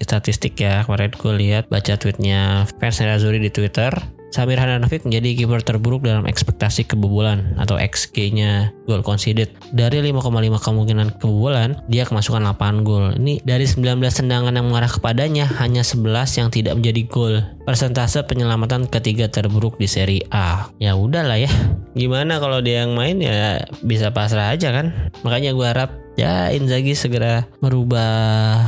statistik 0.01 0.59
ya 0.59 0.83
kemarin 0.83 1.13
gue 1.13 1.33
lihat 1.37 1.63
baca 1.71 1.93
tweetnya 1.95 2.67
fans 2.79 2.99
Nerazzurri 2.99 3.39
di 3.39 3.51
Twitter 3.51 4.16
Samir 4.27 4.59
Handanovic 4.59 5.07
menjadi 5.07 5.43
kiper 5.43 5.61
terburuk 5.63 6.03
dalam 6.03 6.27
ekspektasi 6.27 6.83
kebobolan 6.83 7.55
atau 7.55 7.79
XG-nya 7.79 8.75
goal 8.83 9.01
conceded. 9.03 9.51
Dari 9.71 10.03
5,5 10.03 10.59
kemungkinan 10.59 11.07
kebobolan, 11.19 11.79
dia 11.87 12.03
kemasukan 12.03 12.43
8 12.43 12.83
gol. 12.83 13.15
Ini 13.15 13.41
dari 13.47 13.63
19 13.63 13.99
tendangan 14.03 14.51
yang 14.51 14.67
mengarah 14.67 14.91
kepadanya, 14.91 15.47
hanya 15.59 15.81
11 15.81 16.39
yang 16.39 16.49
tidak 16.51 16.75
menjadi 16.75 17.01
gol. 17.07 17.35
Persentase 17.63 18.23
penyelamatan 18.27 18.87
ketiga 18.87 19.31
terburuk 19.31 19.79
di 19.79 19.87
Serie 19.87 20.23
A. 20.31 20.71
Ya 20.79 20.95
udahlah 20.95 21.39
ya. 21.39 21.51
Gimana 21.97 22.37
kalau 22.37 22.61
dia 22.61 22.85
yang 22.85 22.93
main 22.93 23.17
ya 23.19 23.63
bisa 23.83 24.13
pasrah 24.13 24.53
aja 24.53 24.69
kan. 24.71 25.11
Makanya 25.25 25.51
gue 25.55 25.65
harap 25.67 26.06
ya 26.17 26.49
Inzaghi 26.49 26.97
segera 26.97 27.45
merubah 27.61 28.65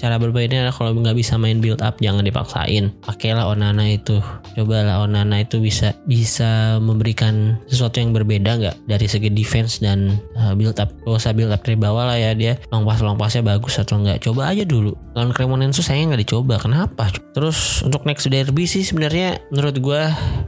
cara 0.00 0.16
bermainnya 0.16 0.72
kalau 0.72 0.96
nggak 0.96 1.16
bisa 1.16 1.36
main 1.36 1.60
build 1.60 1.84
up 1.84 2.00
jangan 2.00 2.24
dipaksain. 2.24 2.92
Pakailah 3.04 3.48
Onana 3.48 3.84
itu. 3.84 4.20
Cobalah 4.56 5.04
Onana 5.04 5.44
itu 5.44 5.60
bisa 5.60 5.92
bisa 6.08 6.80
memberikan 6.80 7.60
sesuatu 7.68 8.00
yang 8.00 8.16
berbeda 8.16 8.56
nggak? 8.56 8.76
Dari 8.88 9.06
segi 9.08 9.28
defense 9.28 9.84
dan 9.84 10.16
uh, 10.40 10.56
build 10.56 10.80
up. 10.80 10.92
Gak 11.04 11.20
usah 11.20 11.36
build 11.36 11.52
up 11.52 11.60
dari 11.60 11.76
bawah 11.76 12.08
lah 12.08 12.16
ya 12.16 12.32
dia. 12.32 12.56
Long 12.72 12.88
pass 12.88 13.04
long 13.04 13.20
passnya 13.20 13.44
bagus 13.44 13.76
atau 13.76 14.00
enggak 14.00 14.24
coba 14.24 14.52
aja 14.52 14.64
dulu. 14.64 14.96
Lawan 15.12 15.36
Cremonense 15.36 15.84
saya 15.84 16.00
nggak 16.08 16.24
dicoba. 16.24 16.56
Kenapa? 16.56 17.12
Terus 17.36 17.84
untuk 17.84 18.08
next 18.08 18.28
derby 18.32 18.64
sih 18.64 18.84
sebenarnya 18.84 19.40
menurut 19.52 19.76
gue 19.76 20.02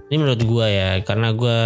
ini 0.09 0.17
menurut 0.17 0.41
gue 0.41 0.67
ya. 0.69 0.91
Karena 1.05 1.33
gue 1.37 1.59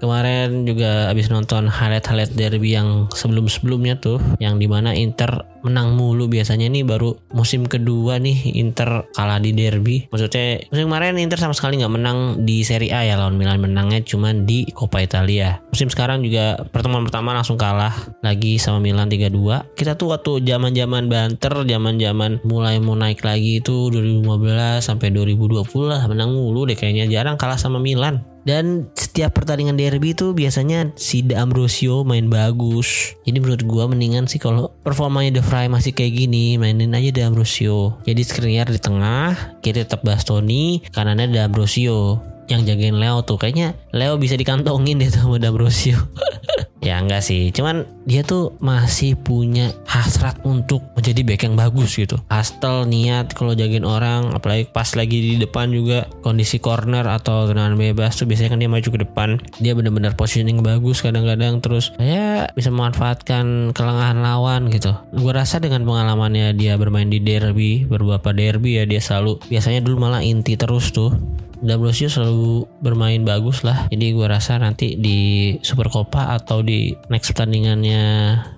kemarin 0.00 0.64
juga 0.64 1.12
abis 1.12 1.28
nonton 1.28 1.68
highlight-highlight 1.68 2.32
derby 2.32 2.72
yang 2.72 3.08
sebelum-sebelumnya 3.12 4.00
tuh 4.00 4.16
yang 4.38 4.58
di 4.58 4.66
mana 4.66 4.94
Inter 4.94 5.44
menang 5.64 5.96
mulu 5.96 6.28
biasanya 6.28 6.68
nih 6.68 6.84
baru 6.84 7.16
musim 7.32 7.64
kedua 7.64 8.20
nih 8.20 8.52
Inter 8.60 9.08
kalah 9.16 9.40
di 9.40 9.56
derby. 9.56 10.04
Maksudnya 10.12 10.60
musim 10.68 10.84
kemarin 10.92 11.16
Inter 11.16 11.40
sama 11.40 11.56
sekali 11.56 11.80
nggak 11.80 11.94
menang 11.94 12.18
di 12.44 12.60
Serie 12.60 12.92
A 12.92 13.00
ya 13.00 13.16
lawan 13.16 13.40
Milan 13.40 13.64
menangnya 13.64 14.04
cuma 14.04 14.36
di 14.36 14.68
Coppa 14.76 15.00
Italia. 15.00 15.64
Musim 15.72 15.88
sekarang 15.88 16.20
juga 16.20 16.60
pertemuan 16.68 17.08
pertama 17.08 17.32
langsung 17.32 17.56
kalah 17.56 17.96
lagi 18.20 18.60
sama 18.60 18.78
Milan 18.84 19.08
3-2 19.08 19.76
kita 19.78 19.96
tuh 19.96 20.12
waktu 20.12 20.44
zaman 20.44 20.76
zaman 20.76 21.08
banter 21.08 21.54
zaman 21.64 21.96
zaman 21.96 22.44
mulai 22.44 22.76
mau 22.78 22.94
naik 22.94 23.24
lagi 23.24 23.64
itu 23.64 23.88
2015 23.88 24.84
sampai 24.84 25.08
2020 25.10 25.64
lah 25.88 26.04
menang 26.04 26.36
mulu 26.36 26.68
deh 26.68 26.76
kayaknya. 26.76 27.08
Jarang 27.08 27.40
kalah 27.40 27.56
sama 27.56 27.80
Milan 27.80 28.33
dan 28.44 28.88
setiap 28.92 29.36
pertandingan 29.40 29.76
derby 29.76 30.12
itu 30.12 30.36
biasanya 30.36 30.92
si 30.94 31.24
De 31.24 31.36
Ambrosio 31.36 32.04
main 32.04 32.28
bagus. 32.28 33.16
Jadi 33.24 33.40
menurut 33.40 33.64
gua 33.64 33.84
mendingan 33.88 34.28
sih 34.28 34.40
kalau 34.40 34.72
performanya 34.84 35.40
De 35.40 35.42
Vrij 35.42 35.72
masih 35.72 35.96
kayak 35.96 36.12
gini, 36.12 36.60
mainin 36.60 36.92
aja 36.92 37.10
De 37.10 37.24
Ambrosio. 37.24 37.96
Jadi 38.04 38.20
Skriniar 38.20 38.68
di 38.68 38.80
tengah, 38.80 39.56
kiri 39.64 39.82
tetap 39.84 40.04
Bastoni, 40.04 40.84
kanannya 40.92 41.32
De 41.32 41.40
Ambrosio 41.40 42.33
yang 42.48 42.64
jagain 42.64 42.96
Leo 42.96 43.22
tuh. 43.22 43.36
Kayaknya 43.40 43.78
Leo 43.94 44.16
bisa 44.16 44.34
dikantongin 44.34 45.00
deh 45.00 45.10
sama 45.10 45.40
D'Ambrosio. 45.40 45.98
Ya 46.84 47.00
enggak 47.00 47.24
sih. 47.24 47.48
Cuman 47.48 47.88
dia 48.04 48.20
tuh 48.20 48.60
masih 48.60 49.16
punya 49.16 49.72
hasrat 49.88 50.36
untuk 50.44 50.84
menjadi 50.92 51.24
back 51.24 51.40
yang 51.48 51.56
bagus 51.56 51.96
gitu. 51.96 52.20
Astel 52.28 52.84
niat 52.84 53.32
kalau 53.32 53.56
jagain 53.56 53.88
orang 53.88 54.36
apalagi 54.36 54.68
pas 54.68 54.92
lagi 54.92 55.32
di 55.32 55.36
depan 55.40 55.72
juga 55.72 56.04
kondisi 56.20 56.60
corner 56.60 57.08
atau 57.08 57.48
tendangan 57.48 57.80
bebas 57.80 58.20
tuh 58.20 58.28
biasanya 58.28 58.52
kan 58.52 58.60
dia 58.60 58.68
maju 58.68 58.84
ke 58.84 59.00
depan. 59.00 59.40
Dia 59.64 59.72
benar-benar 59.72 60.12
positioning 60.12 60.60
bagus 60.60 61.00
kadang-kadang 61.00 61.64
terus 61.64 61.96
ya 61.96 62.52
bisa 62.52 62.68
memanfaatkan 62.68 63.72
kelengahan 63.72 64.20
lawan 64.20 64.68
gitu. 64.68 64.92
Gue 65.16 65.32
rasa 65.32 65.64
dengan 65.64 65.88
pengalamannya 65.88 66.52
dia 66.52 66.76
bermain 66.76 67.08
di 67.08 67.16
derby 67.16 67.88
beberapa 67.88 68.36
derby 68.36 68.76
ya 68.76 68.84
dia 68.84 69.00
selalu 69.00 69.40
biasanya 69.48 69.80
dulu 69.80 70.04
malah 70.04 70.20
inti 70.20 70.52
terus 70.60 70.92
tuh 70.92 71.16
D'Ambrosio 71.62 72.10
selalu 72.10 72.66
bermain 72.82 73.22
bagus 73.22 73.62
lah. 73.62 73.86
Jadi 73.92 74.14
gue 74.14 74.26
rasa 74.26 74.58
nanti 74.58 74.98
di 74.98 75.54
Super 75.60 75.92
Copa 75.92 76.34
atau 76.34 76.64
di 76.64 76.94
next 77.12 77.34
pertandingannya 77.34 78.04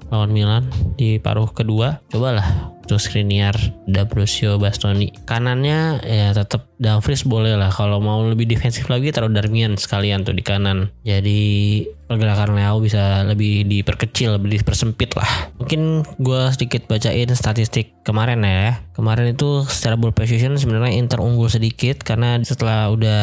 lawan 0.08 0.30
Milan 0.30 0.70
di 0.94 1.18
paruh 1.18 1.50
kedua, 1.50 1.98
cobalah 2.08 2.76
tuh 2.86 3.02
Skriniar, 3.02 3.58
D'Ambrosio, 3.90 4.62
Bastoni. 4.62 5.10
Kanannya 5.26 6.00
ya 6.06 6.30
tetap 6.30 6.70
Dumfries 6.78 7.26
boleh 7.26 7.58
lah. 7.58 7.74
Kalau 7.74 7.98
mau 7.98 8.22
lebih 8.22 8.46
defensif 8.46 8.86
lagi 8.86 9.10
taruh 9.10 9.32
Darmian 9.32 9.74
sekalian 9.74 10.22
tuh 10.22 10.38
di 10.38 10.46
kanan. 10.46 10.94
Jadi 11.02 11.82
pergerakan 12.06 12.54
Leo 12.54 12.78
bisa 12.78 13.26
lebih 13.26 13.66
diperkecil, 13.66 14.38
lebih 14.38 14.62
dipersempit 14.62 15.18
lah. 15.18 15.50
Mungkin 15.58 16.06
gue 16.22 16.42
sedikit 16.54 16.86
bacain 16.86 17.28
statistik 17.34 17.96
kemarin 18.06 18.46
ya. 18.46 18.80
Kemarin 18.94 19.34
itu 19.34 19.66
secara 19.68 19.98
ball 19.98 20.14
position 20.14 20.56
sebenarnya 20.56 20.96
Inter 20.96 21.20
unggul 21.20 21.50
sedikit 21.50 22.00
karena 22.00 22.40
setelah 22.40 22.88
udah 22.94 23.22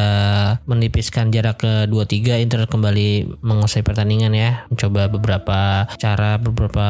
menipiskan 0.69 1.33
jarak 1.33 1.63
ke 1.63 1.89
2-3 1.89 2.43
Inter 2.43 2.67
kembali 2.67 3.41
menguasai 3.41 3.81
pertandingan 3.81 4.35
ya. 4.35 4.67
Mencoba 4.69 5.07
beberapa 5.09 5.87
cara, 5.97 6.37
beberapa 6.37 6.87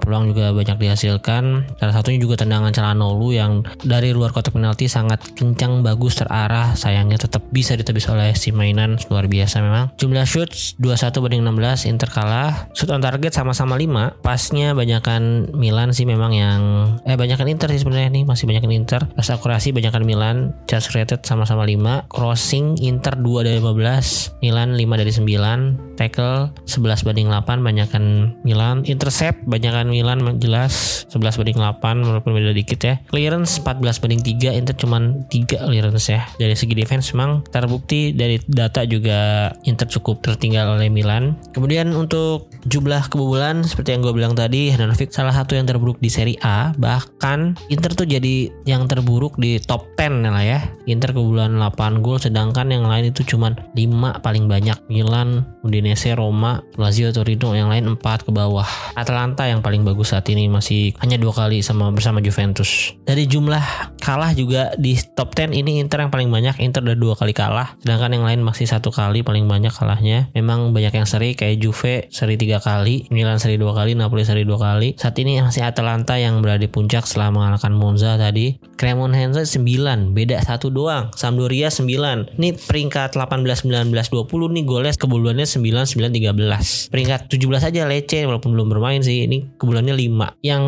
peluang 0.00 0.32
juga 0.32 0.54
banyak 0.54 0.78
dihasilkan. 0.80 1.76
Salah 1.76 1.94
satunya 1.94 2.22
juga 2.22 2.40
tendangan 2.40 2.72
Calhanoglu 2.72 3.34
yang 3.36 3.66
dari 3.82 4.14
luar 4.14 4.30
kotak 4.30 4.54
penalti 4.54 4.86
sangat 4.86 5.20
kencang, 5.36 5.82
bagus, 5.82 6.16
terarah. 6.16 6.72
Sayangnya 6.78 7.20
tetap 7.20 7.44
bisa 7.50 7.74
ditebis 7.76 8.08
oleh 8.08 8.32
si 8.32 8.54
mainan 8.54 8.96
luar 9.10 9.28
biasa 9.28 9.60
memang. 9.60 9.92
Jumlah 10.00 10.24
shoot 10.24 10.48
21 10.80 11.15
banding 11.22 11.44
16 11.44 11.88
Inter 11.88 12.08
kalah. 12.10 12.68
Shoot 12.72 12.90
on 12.92 13.04
target 13.04 13.32
sama-sama 13.32 13.76
5. 13.78 14.20
Pasnya 14.24 14.72
banyakan 14.72 15.52
Milan 15.56 15.92
sih 15.92 16.08
memang 16.08 16.32
yang 16.32 16.60
eh 17.04 17.14
banyakan 17.14 17.48
Inter 17.52 17.70
sih 17.72 17.80
sebenarnya 17.80 18.10
nih, 18.12 18.24
masih 18.24 18.44
banyakan 18.48 18.72
Inter. 18.72 19.00
Pas 19.12 19.28
akurasi 19.30 19.70
banyakan 19.72 20.02
Milan, 20.02 20.36
chance 20.66 20.88
created 20.90 21.22
sama-sama 21.22 21.64
5. 21.64 22.08
Crossing 22.10 22.80
Inter 22.82 23.14
2 23.18 23.46
dari 23.46 23.58
15, 23.62 24.40
Milan 24.42 24.74
5 24.74 25.00
dari 25.00 25.12
9. 25.12 25.96
Tackle 25.96 26.52
11 26.68 27.08
banding 27.08 27.28
8 27.32 27.64
banyakan 27.64 28.36
Milan. 28.44 28.84
Intercept 28.84 29.40
banyakan 29.48 29.88
Milan 29.88 30.20
jelas 30.36 31.06
11 31.08 31.40
banding 31.40 31.58
8 31.58 32.04
walaupun 32.04 32.36
beda 32.36 32.52
dikit 32.52 32.80
ya. 32.84 32.94
Clearance 33.08 33.64
14 33.64 34.02
banding 34.04 34.20
3 34.20 34.52
Inter 34.52 34.76
cuman 34.76 35.24
3 35.32 35.64
clearance 35.66 36.12
ya. 36.12 36.28
Dari 36.36 36.52
segi 36.52 36.76
defense 36.76 37.16
memang 37.16 37.48
terbukti 37.48 38.12
dari 38.12 38.36
data 38.44 38.84
juga 38.84 39.50
Inter 39.64 39.88
cukup 39.88 40.20
tertinggal 40.20 40.76
oleh 40.76 40.92
Milan. 40.92 41.05
Kemudian 41.54 41.94
untuk 41.94 42.50
jumlah 42.66 43.06
kebobolan 43.08 43.62
seperti 43.62 43.94
yang 43.94 44.02
gue 44.02 44.12
bilang 44.12 44.34
tadi 44.34 44.74
Handanovic 44.74 45.14
salah 45.14 45.32
satu 45.32 45.54
yang 45.54 45.64
terburuk 45.64 46.02
di 46.02 46.10
Serie 46.10 46.36
A. 46.42 46.74
Bahkan 46.74 47.70
Inter 47.70 47.92
tuh 47.94 48.06
jadi 48.10 48.50
yang 48.66 48.90
terburuk 48.90 49.38
di 49.38 49.62
top 49.62 49.86
10 49.94 50.26
lah 50.26 50.44
ya. 50.44 50.60
Inter 50.90 51.14
kebobolan 51.14 51.58
8 51.58 52.02
gol 52.02 52.18
sedangkan 52.18 52.68
yang 52.70 52.84
lain 52.86 53.14
itu 53.14 53.22
cuman 53.22 53.54
5 53.74 54.22
paling 54.22 54.50
banyak. 54.50 54.78
Milan, 54.90 55.46
Udinese, 55.62 56.14
Roma, 56.14 56.62
Lazio, 56.78 57.10
Torino 57.14 57.54
yang 57.54 57.70
lain 57.70 57.98
4 57.98 58.26
ke 58.26 58.30
bawah. 58.34 58.66
Atalanta 58.98 59.46
yang 59.46 59.62
paling 59.62 59.86
bagus 59.86 60.14
saat 60.14 60.26
ini 60.30 60.50
masih 60.50 60.94
hanya 61.02 61.18
dua 61.18 61.34
kali 61.34 61.62
sama 61.62 61.90
bersama 61.94 62.18
Juventus. 62.18 62.94
Dari 63.06 63.26
jumlah 63.26 63.96
kalah 64.02 64.34
juga 64.34 64.74
di 64.78 64.98
top 65.14 65.34
10 65.34 65.54
ini 65.54 65.78
Inter 65.78 66.02
yang 66.06 66.12
paling 66.12 66.28
banyak. 66.30 66.58
Inter 66.62 66.82
udah 66.82 66.98
dua 66.98 67.14
kali 67.14 67.34
kalah 67.36 67.78
sedangkan 67.82 68.18
yang 68.18 68.24
lain 68.24 68.40
masih 68.42 68.66
satu 68.66 68.90
kali 68.90 69.22
paling 69.22 69.46
banyak 69.46 69.70
kalahnya. 69.74 70.30
Memang 70.32 70.72
banyak 70.72 70.95
yang 70.96 71.06
seri 71.06 71.36
kayak 71.36 71.60
Juve 71.60 72.08
seri 72.08 72.40
tiga 72.40 72.58
kali 72.58 73.06
Milan 73.12 73.36
seri 73.36 73.60
dua 73.60 73.76
kali 73.76 73.92
Napoli 73.92 74.24
seri 74.24 74.42
dua 74.48 74.56
kali. 74.56 74.96
Saat 74.96 75.20
ini 75.20 75.38
masih 75.44 75.62
Atalanta 75.62 76.16
yang 76.16 76.40
berada 76.40 76.64
di 76.64 76.70
puncak 76.72 77.04
setelah 77.04 77.30
mengalahkan 77.32 77.72
Monza 77.76 78.16
tadi. 78.16 78.56
Cremonese 78.76 79.44
9 79.60 80.12
beda 80.12 80.40
satu 80.44 80.68
doang. 80.72 81.12
Sampdoria 81.16 81.68
9 81.72 82.36
ini 82.36 82.56
peringkat 82.56 83.16
18 83.16 83.68
19 83.68 83.92
20 83.92 84.56
nih 84.56 84.64
golnya 84.64 84.92
kebobolannya 84.96 85.46
9 85.48 85.60
9 85.60 86.12
13 86.12 86.92
peringkat 86.92 87.20
17 87.32 87.68
aja 87.68 87.80
Lecce 87.88 88.20
walaupun 88.24 88.56
belum 88.56 88.68
bermain 88.72 89.00
sih. 89.04 89.28
Ini 89.28 89.60
kebobolannya 89.60 89.94
5 89.96 90.40
yang 90.44 90.62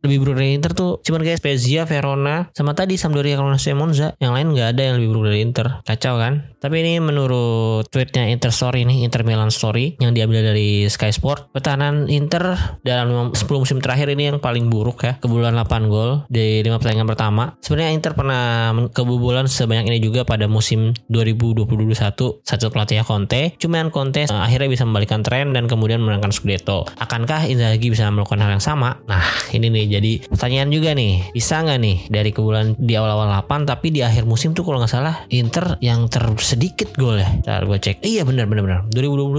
lebih 0.00 0.16
buruk 0.20 0.36
dari 0.40 0.56
Inter 0.56 0.72
tuh 0.76 1.00
cuman 1.04 1.24
kayak 1.24 1.40
Spezia 1.40 1.88
Verona 1.88 2.48
sama 2.52 2.76
tadi 2.76 3.00
Sampdoria 3.00 3.40
Cremonese 3.40 3.72
Monza. 3.72 4.08
Yang 4.20 4.32
lain 4.36 4.46
nggak 4.56 4.68
ada 4.76 4.82
yang 4.82 4.94
lebih 5.00 5.08
buruk 5.14 5.24
dari 5.32 5.40
Inter. 5.44 5.66
Kacau 5.84 6.16
kan? 6.20 6.52
Tapi 6.60 6.80
ini 6.80 6.96
menurut 7.00 7.88
tweetnya 7.92 8.28
Inter 8.32 8.50
Story 8.50 8.88
nih 8.88 9.04
Inter 9.04 9.22
Milan 9.22 9.53
story 9.54 9.94
yang 10.02 10.12
diambil 10.12 10.42
dari 10.42 10.90
Sky 10.90 11.14
Sport. 11.14 11.54
Pertahanan 11.54 12.10
Inter 12.10 12.58
dalam 12.82 13.30
10 13.30 13.38
musim 13.54 13.78
terakhir 13.78 14.10
ini 14.10 14.34
yang 14.34 14.38
paling 14.42 14.66
buruk 14.66 15.06
ya. 15.06 15.16
Kebobolan 15.22 15.54
8 15.54 15.86
gol 15.86 16.26
di 16.26 16.60
5 16.66 16.80
pertandingan 16.82 17.08
pertama. 17.08 17.54
Sebenarnya 17.62 17.90
Inter 17.94 18.12
pernah 18.18 18.74
kebobolan 18.90 19.46
sebanyak 19.46 19.86
ini 19.88 19.98
juga 20.02 20.26
pada 20.26 20.50
musim 20.50 20.92
2020-2021 21.08 22.42
satu 22.42 22.66
pelatih 22.70 23.00
Conte. 23.04 23.54
Cuman 23.60 23.92
Conte 23.94 24.26
uh, 24.26 24.42
akhirnya 24.42 24.68
bisa 24.72 24.82
membalikkan 24.88 25.20
tren 25.22 25.52
dan 25.52 25.70
kemudian 25.70 26.00
menangkan 26.02 26.32
Scudetto. 26.32 26.88
Akankah 26.98 27.46
Inzaghi 27.46 27.92
bisa 27.92 28.08
melakukan 28.10 28.40
hal 28.42 28.56
yang 28.58 28.64
sama? 28.64 28.98
Nah, 29.06 29.22
ini 29.52 29.70
nih 29.70 30.00
jadi 30.00 30.12
pertanyaan 30.26 30.68
juga 30.72 30.96
nih. 30.96 31.30
Bisa 31.36 31.62
nggak 31.62 31.78
nih 31.78 31.96
dari 32.10 32.30
kebobolan 32.34 32.74
di 32.80 32.94
awal-awal 32.96 33.30
8 33.46 33.68
tapi 33.68 33.92
di 33.94 34.00
akhir 34.00 34.24
musim 34.24 34.56
tuh 34.56 34.64
kalau 34.66 34.80
nggak 34.82 34.92
salah 34.92 35.24
Inter 35.30 35.76
yang 35.84 36.08
tersedikit 36.08 36.96
gol 36.96 37.20
ya. 37.20 37.28
Ntar 37.44 37.68
gue 37.68 37.78
cek. 37.78 38.02
Iya 38.02 38.24
benar 38.26 38.48
benar 38.48 38.62
benar. 38.64 38.80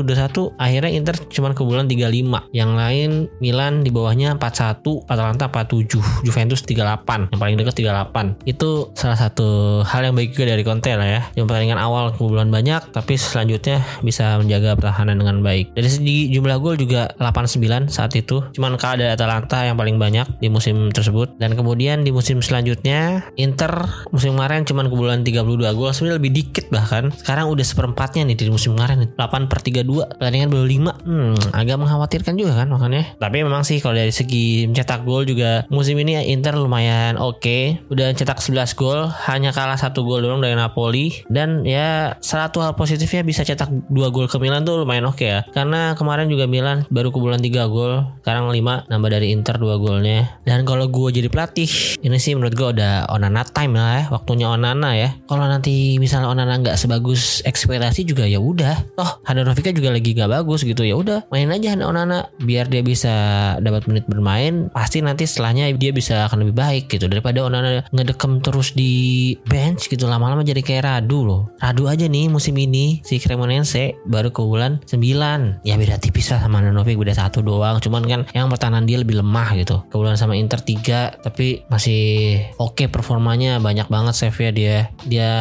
2021 0.06 0.56
akhirnya 0.62 0.92
Inter 0.94 1.16
cuma 1.28 1.52
kebobolan 1.52 1.90
35. 1.90 2.54
Yang 2.54 2.72
lain 2.78 3.10
Milan 3.42 3.82
di 3.82 3.90
bawahnya 3.90 4.38
41, 4.38 5.06
Atalanta 5.10 5.50
47, 5.50 6.26
Juventus 6.26 6.62
38. 6.64 7.34
Yang 7.34 7.40
paling 7.42 7.56
dekat 7.58 7.76
38. 7.82 8.46
Itu 8.46 8.94
salah 8.94 9.18
satu 9.18 9.82
hal 9.82 10.12
yang 10.12 10.16
baik 10.16 10.38
juga 10.38 10.56
dari 10.56 10.64
Conte 10.64 10.94
lah 10.94 11.08
ya. 11.08 11.22
Yang 11.34 11.46
pertandingan 11.50 11.80
awal 11.82 12.14
kebobolan 12.14 12.50
banyak 12.54 12.94
tapi 12.94 13.18
selanjutnya 13.18 13.82
bisa 14.06 14.38
menjaga 14.38 14.78
pertahanan 14.78 15.20
dengan 15.20 15.42
baik. 15.42 15.74
Dari 15.74 15.90
segi 15.90 16.18
jumlah 16.32 16.58
gol 16.62 16.78
juga 16.78 17.12
89 17.18 17.90
saat 17.90 18.14
itu. 18.14 18.46
Cuman 18.54 18.78
kalah 18.78 19.02
dari 19.02 19.12
Atalanta 19.12 19.66
yang 19.66 19.76
paling 19.80 19.98
banyak 19.98 20.40
di 20.40 20.48
musim 20.52 20.92
tersebut. 20.92 21.36
Dan 21.42 21.58
kemudian 21.58 22.04
di 22.04 22.12
musim 22.12 22.40
selanjutnya 22.44 23.26
Inter 23.40 23.88
musim 24.12 24.36
kemarin 24.36 24.68
cuma 24.68 24.84
kebobolan 24.86 25.24
32 25.24 25.72
gol. 25.74 25.92
Sebenarnya 25.92 26.18
lebih 26.20 26.32
dikit 26.36 26.66
bahkan. 26.70 27.10
Sekarang 27.16 27.50
udah 27.52 27.66
seperempatnya 27.66 28.28
nih 28.28 28.36
di 28.36 28.52
musim 28.52 28.76
kemarin 28.76 29.08
8 29.16 29.52
per 29.52 29.60
32 29.64 29.95
pertandingan 30.04 30.50
baru 30.52 30.66
5 30.68 31.08
hmm, 31.08 31.34
agak 31.56 31.75
mengkhawatirkan 31.80 32.34
juga 32.36 32.54
kan 32.60 32.68
makanya 32.68 33.16
tapi 33.16 33.46
memang 33.46 33.64
sih 33.64 33.80
kalau 33.80 33.96
dari 33.96 34.12
segi 34.12 34.66
mencetak 34.68 35.06
gol 35.06 35.24
juga 35.28 35.64
musim 35.70 35.96
ini 36.00 36.18
Inter 36.32 36.58
lumayan 36.58 37.20
oke. 37.20 37.88
Udah 37.92 38.16
cetak 38.16 38.42
11 38.42 38.74
gol 38.80 39.12
hanya 39.30 39.54
kalah 39.54 39.78
satu 39.78 40.02
gol 40.08 40.24
doang 40.24 40.40
dari 40.42 40.58
Napoli. 40.58 41.25
Dan 41.30 41.68
ya 41.68 42.18
satu 42.24 42.64
hal 42.64 42.74
positifnya 42.74 43.22
bisa 43.22 43.46
cetak 43.46 43.70
2 43.92 44.16
gol 44.16 44.25
ke 44.25 44.38
Milan 44.42 44.66
tuh 44.66 44.82
lumayan 44.82 45.06
oke 45.06 45.22
ya. 45.22 45.46
Karena 45.52 45.94
kemarin 45.94 46.32
juga 46.32 46.50
Milan 46.50 46.88
baru 46.90 47.12
kebobolan 47.14 47.44
3 47.44 47.68
gol 47.70 48.08
sekarang 48.24 48.50
5 48.50 48.90
nambah 48.90 49.10
dari 49.12 49.36
Inter 49.36 49.60
2 49.60 49.84
golnya. 49.84 50.40
Dan 50.48 50.64
kalau 50.64 50.88
gue 50.90 51.10
jadi 51.14 51.28
pelatih 51.30 51.70
ini 52.02 52.18
sih 52.18 52.34
menurut 52.34 52.56
gue 52.56 52.68
udah 52.80 53.12
Onana 53.12 53.46
time 53.46 53.78
lah 53.78 53.92
ya 53.96 54.04
waktunya 54.10 54.48
Onana 54.50 54.96
ya. 54.98 55.14
Kalau 55.28 55.46
nanti 55.46 56.00
misalnya 56.02 56.32
Onana 56.32 56.58
nggak 56.62 56.80
sebagus 56.80 57.44
ekspektasi 57.46 58.08
juga 58.08 58.25
ya 58.25 58.42
udah. 58.42 58.98
Toh 58.98 59.22
Handanovic 59.28 59.75
juga 59.75 59.85
lagi 59.92 60.15
nggak 60.15 60.32
bagus 60.32 60.63
gitu. 60.63 60.86
Ya 60.86 60.96
udah 60.96 61.25
main 61.34 61.50
aja 61.51 61.77
Onana 61.86 62.30
biar 62.42 62.70
dia 62.70 62.82
bisa 62.82 63.13
dapat 63.60 63.86
menit 63.89 64.06
bermain. 64.08 64.70
Pasti 64.72 65.01
nanti 65.01 65.27
setelahnya 65.27 65.70
dia 65.75 65.92
bisa 65.92 66.25
akan 66.30 66.48
lebih 66.48 66.56
baik 66.56 66.84
gitu. 66.89 67.06
Daripada 67.10 67.46
Onana 67.46 67.86
ngedekem 67.92 68.39
terus 68.39 68.72
di 68.74 69.34
bench 69.50 69.89
gitu 69.89 70.06
lama-lama 70.06 70.46
jadi 70.46 70.62
kayak 70.62 70.84
Radu 70.86 71.20
loh. 71.25 71.42
Radu 71.60 71.89
aja 71.89 72.06
nih 72.06 72.30
musim 72.30 72.56
ini 72.56 73.01
si 73.01 73.18
Cremonense 73.18 73.98
baru 74.06 74.30
ke 74.30 74.42
bulan 74.42 74.80
9 74.86 75.65
ya 75.65 75.75
beda 75.75 75.98
tipis 75.98 76.30
lah 76.32 76.39
sama 76.39 76.62
Handanovic 76.62 76.96
beda 76.96 77.18
satu 77.18 77.42
doang. 77.42 77.82
Cuman 77.82 78.06
kan 78.06 78.22
yang 78.32 78.48
pertahanan 78.48 78.86
dia 78.86 79.01
lebih 79.01 79.20
lemah 79.20 79.58
gitu. 79.58 79.82
Kebulan 79.89 80.15
sama 80.15 80.38
Inter 80.38 80.62
3 80.62 81.25
tapi 81.25 81.65
masih 81.68 82.39
oke 82.62 82.77
okay 82.77 82.88
performanya. 82.88 83.58
Banyak 83.58 83.89
banget 83.89 84.13
save 84.15 84.38
ya 84.38 84.51
dia. 84.54 84.77
Dia 85.06 85.32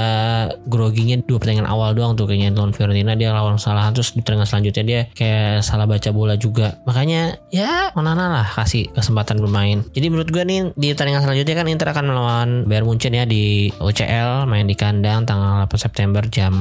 groginya 0.66 1.20
dua 1.20 1.38
pertandingan 1.38 1.68
awal 1.68 1.92
doang 1.92 2.16
tuh 2.16 2.24
kayaknya 2.24 2.56
lawan 2.56 2.72
Fiorentina. 2.72 3.12
Dia 3.14 3.36
lawan 3.36 3.60
salah 3.60 3.92
terus 3.92 4.16
di 4.16 4.23
pertandingan 4.24 4.48
selanjutnya 4.48 4.84
dia 4.84 5.00
kayak 5.12 5.60
salah 5.60 5.84
baca 5.84 6.08
bola 6.10 6.34
juga. 6.40 6.80
Makanya 6.88 7.36
ya 7.52 7.92
Onana 7.92 8.32
lah 8.32 8.46
kasih 8.48 8.88
kesempatan 8.96 9.38
bermain. 9.38 9.84
Jadi 9.92 10.06
menurut 10.08 10.32
gue 10.32 10.40
nih 10.40 10.72
di 10.74 10.96
pertandingan 10.96 11.22
selanjutnya 11.22 11.54
kan 11.60 11.66
Inter 11.68 11.88
akan 11.92 12.04
melawan 12.08 12.48
Bayern 12.64 12.88
Munchen 12.88 13.12
ya 13.12 13.28
di 13.28 13.68
UCL 13.76 14.48
main 14.48 14.64
di 14.64 14.74
kandang 14.74 15.28
tanggal 15.28 15.68
8 15.68 15.76
September 15.76 16.24
jam 16.32 16.54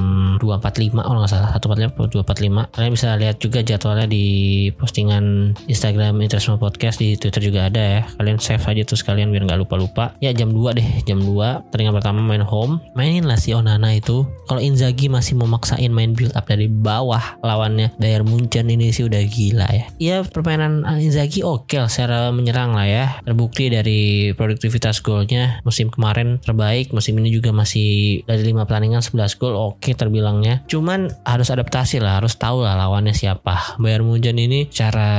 2.45 0.43 0.99
kalau 0.99 1.19
nggak 1.23 1.31
salah 1.31 1.49
1.45 1.55 2.03
2.45 2.11 2.75
kalian 2.75 2.91
bisa 2.91 3.07
lihat 3.15 3.37
juga 3.39 3.59
jadwalnya 3.63 4.07
di 4.09 4.25
postingan 4.75 5.55
Instagram 5.71 6.19
Interisme 6.19 6.59
Podcast 6.59 6.99
di 6.99 7.15
Twitter 7.15 7.39
juga 7.39 7.71
ada 7.71 7.81
ya. 7.81 8.01
Kalian 8.19 8.37
save 8.37 8.65
aja 8.67 8.83
tuh 8.83 8.99
sekalian 8.99 9.31
biar 9.31 9.47
nggak 9.47 9.61
lupa-lupa. 9.63 10.13
Ya 10.19 10.35
jam 10.35 10.51
2 10.51 10.77
deh 10.77 10.87
jam 11.07 11.21
2 11.21 11.71
pertandingan 11.71 11.95
pertama 11.95 12.19
main 12.19 12.43
home. 12.43 12.83
Mainin 12.97 13.25
lah 13.25 13.39
si 13.39 13.55
Onana 13.55 13.95
itu. 13.95 14.27
Kalau 14.49 14.59
Inzaghi 14.59 15.07
masih 15.07 15.39
memaksain 15.39 15.89
main 15.93 16.11
build 16.11 16.35
up 16.35 16.49
dari 16.49 16.67
bawah 16.67 17.21
lawannya. 17.53 17.93
Bayern 18.01 18.25
Munchen 18.25 18.67
ini 18.73 18.89
sih 18.89 19.05
udah 19.05 19.21
gila 19.21 19.69
ya. 19.69 19.85
Ya 20.01 20.17
permainan 20.25 20.81
Inzaghi 20.97 21.45
oke 21.45 21.69
okay 21.69 21.85
secara 21.85 22.33
menyerang 22.33 22.73
lah 22.73 22.89
ya. 22.89 23.05
Terbukti 23.21 23.69
dari 23.69 24.33
produktivitas 24.33 25.05
golnya. 25.05 25.61
Musim 25.61 25.93
kemarin 25.93 26.41
terbaik 26.41 26.89
musim 26.89 27.15
ini 27.21 27.29
juga 27.29 27.53
masih 27.53 28.21
dari 28.25 28.41
5 28.49 28.65
pertandingan 28.65 29.05
11 29.05 29.37
gol 29.37 29.53
oke 29.53 29.93
terbilangnya. 29.93 30.65
Cuman 30.65 31.13
harus 31.23 31.53
adaptasi 31.53 32.01
lah 32.01 32.17
harus 32.19 32.35
tahu 32.35 32.65
lah 32.65 32.73
lawannya 32.73 33.13
siapa. 33.13 33.77
Bayern 33.77 34.09
Munchen 34.09 34.35
ini 34.41 34.65
cara 34.73 35.11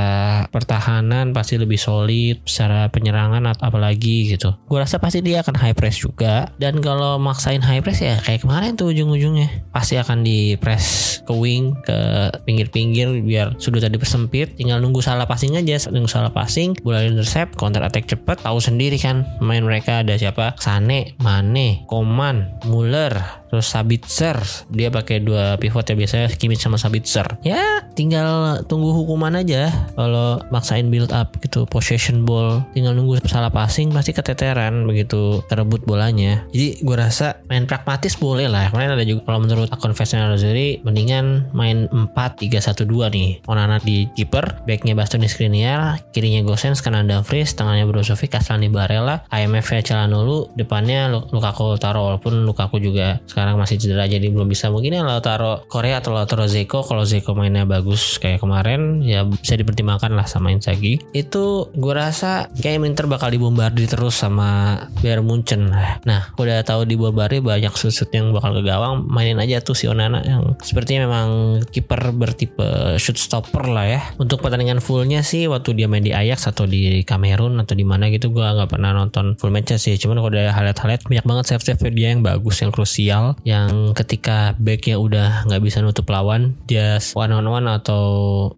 pertahanan 0.51 1.31
pasti 1.31 1.55
lebih 1.55 1.79
solid 1.79 2.43
secara 2.43 2.91
penyerangan 2.91 3.45
atau 3.55 3.71
apalagi 3.71 4.35
gitu. 4.35 4.53
Gue 4.67 4.81
rasa 4.81 4.99
pasti 4.99 5.23
dia 5.23 5.41
akan 5.41 5.55
high 5.55 5.77
press 5.77 6.01
juga. 6.01 6.51
Dan 6.59 6.83
kalau 6.83 7.17
maksain 7.21 7.63
high 7.63 7.81
press 7.81 8.03
ya 8.03 8.19
kayak 8.19 8.43
kemarin 8.43 8.75
tuh 8.75 8.91
ujung-ujungnya. 8.91 9.71
Pasti 9.71 9.95
akan 9.95 10.25
di 10.25 10.57
press 10.59 11.19
ke 11.25 11.33
wing 11.33 11.77
ke 11.85 12.24
pinggir-pinggir 12.45 13.21
biar 13.21 13.57
sudutnya 13.59 13.91
dipersempit 13.91 14.57
tinggal 14.57 14.81
nunggu 14.81 15.01
salah 15.03 15.25
passing 15.29 15.57
aja. 15.59 15.77
Nunggu 15.89 16.09
salah 16.09 16.31
passing 16.31 16.77
bola 16.81 17.03
intercept 17.05 17.57
counter 17.59 17.83
attack 17.83 18.09
cepet. 18.09 18.41
Tahu 18.41 18.59
sendiri 18.61 18.97
kan 19.01 19.25
main 19.43 19.65
mereka 19.65 20.01
ada 20.01 20.15
siapa? 20.15 20.57
Sane 20.57 21.17
Mane 21.21 21.85
Koman 21.85 22.61
Muller 22.67 23.44
terus 23.55 23.71
Sabitzer 23.71 24.35
dia 24.67 24.91
pakai 24.91 25.23
dua 25.23 25.55
pivot 25.55 25.87
ya 25.87 25.95
biasanya 25.95 26.27
Kimmich 26.35 26.59
sama 26.59 26.75
Sabitzer 26.75 27.39
ya 27.39 27.85
tinggal 27.95 28.61
tunggu 28.67 28.91
hukuman 28.91 29.39
aja. 29.39 29.71
Kalau 29.95 30.41
maksain 30.51 30.91
build 30.91 31.13
up 31.15 31.37
gitu 31.39 31.63
possession 31.69 32.27
ball 32.27 32.61
tinggal 32.75 32.91
nunggu 32.91 33.23
salah 33.25 33.49
passing 33.49 33.93
pasti 33.93 34.11
keteteran 34.11 34.83
begitu 34.83 35.45
terebut 35.47 35.85
bolanya. 35.85 36.43
Jadi 36.51 36.81
gue 36.81 36.95
rasa 36.97 37.39
main 37.47 37.63
pragmatis 37.69 38.17
boleh 38.17 38.49
lah. 38.49 38.73
Kemarin 38.73 38.97
ada 38.97 39.05
juga 39.05 39.23
kalau 39.29 39.39
menurut 39.45 39.69
akun 39.71 39.93
Festina 39.93 40.27
Rosary 40.27 40.81
mendingan 40.83 41.53
main 41.53 41.87
4-3-1-2 42.13 43.15
nih. 43.15 43.29
Onana 43.47 43.79
di 43.79 44.09
keeper 44.17 44.65
backnya 44.65 44.97
Bastoni 44.97 45.29
Skriniar 45.29 46.01
kirinya 46.11 46.41
Gosens 46.43 46.81
kanan 46.81 47.07
Dumfries 47.07 47.53
tengahnya 47.53 47.85
Brozovic 47.87 48.35
Aslani 48.35 48.67
Barella 48.67 49.23
IMF 49.31 49.71
nya 49.71 49.81
Calhanoglu 49.85 50.51
depannya 50.57 51.07
Lukaku 51.31 51.77
Taro 51.77 52.11
walaupun 52.11 52.43
Lukaku 52.43 52.81
juga 52.81 53.21
sekarang 53.29 53.44
sekarang 53.45 53.61
masih 53.61 53.77
cedera 53.77 54.09
jadi 54.09 54.25
belum 54.33 54.49
bisa. 54.49 54.73
Mungkin 54.73 54.97
ya 54.97 55.05
Lautaro 55.05 55.69
Korea 55.69 56.01
atau 56.01 56.17
Lautaro 56.17 56.49
Zeko 56.49 56.81
kalau 56.81 57.05
Zeko 57.05 57.37
mainnya 57.37 57.61
bagus 57.61 58.17
kayak 58.17 58.41
kemarin 58.41 59.05
ya 59.05 59.21
bisa 59.21 59.53
dipertimbangkan 59.53 60.17
lah 60.17 60.25
sama 60.25 60.49
Inzaghi. 60.49 60.97
Itu 61.13 61.69
gue 61.77 61.93
rasa 61.93 62.49
kayak 62.57 62.81
Inter 62.81 63.05
bakal 63.05 63.29
dibombardir 63.29 63.85
terus 63.85 64.17
sama 64.17 64.81
Bayern 65.05 65.29
Munchen. 65.29 65.69
Nah 66.09 66.33
udah 66.41 66.65
tahu 66.65 66.89
dibombardir 66.89 67.45
banyak 67.45 67.69
susut 67.77 68.09
yang 68.09 68.33
bakal 68.33 68.57
ke 68.57 68.65
gawang 68.65 69.05
mainin 69.05 69.37
aja 69.37 69.61
tuh 69.61 69.77
si 69.77 69.85
Onana 69.85 70.25
yang 70.25 70.57
sepertinya 70.65 71.05
memang 71.05 71.27
kiper 71.69 72.17
bertipe 72.17 72.97
shoot 72.97 73.21
stopper 73.21 73.69
lah 73.69 73.85
ya. 73.85 74.01
Untuk 74.17 74.41
pertandingan 74.41 74.81
fullnya 74.81 75.21
sih 75.21 75.45
waktu 75.45 75.77
dia 75.77 75.85
main 75.85 76.01
di 76.01 76.17
Ajax 76.17 76.49
atau 76.49 76.65
di 76.65 77.05
Kamerun 77.05 77.61
atau 77.61 77.77
di 77.77 77.85
mana 77.85 78.09
gitu 78.09 78.33
gue 78.33 78.41
nggak 78.41 78.73
pernah 78.73 78.89
nonton 78.89 79.37
full 79.37 79.53
match 79.53 79.77
sih. 79.77 79.93
Cuman 80.01 80.17
kalau 80.17 80.33
ada 80.33 80.49
highlight-highlight 80.49 81.05
banyak 81.05 81.25
banget 81.29 81.45
save-save 81.53 81.93
dia 81.93 82.09
yang 82.09 82.25
bagus 82.25 82.65
yang 82.65 82.73
krusial 82.73 83.34
yang 83.43 83.91
ketika 83.97 84.53
backnya 84.57 84.97
udah 85.01 85.29
nggak 85.49 85.63
bisa 85.63 85.81
nutup 85.81 86.07
lawan 86.09 86.57
dia 86.69 86.97
one 87.15 87.33
on 87.33 87.47
one 87.47 87.67
atau 87.69 88.03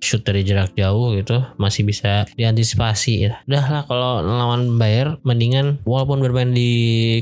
shoot 0.01 0.23
dari 0.23 0.43
jarak 0.43 0.73
jauh 0.75 1.13
gitu 1.15 1.43
masih 1.61 1.87
bisa 1.87 2.25
diantisipasi 2.35 3.13
ya. 3.29 3.33
Udah 3.47 3.63
lah 3.67 3.83
kalau 3.85 4.25
lawan 4.25 4.75
Bayer 4.75 5.17
mendingan 5.23 5.79
walaupun 5.87 6.19
bermain 6.19 6.51
di 6.51 6.71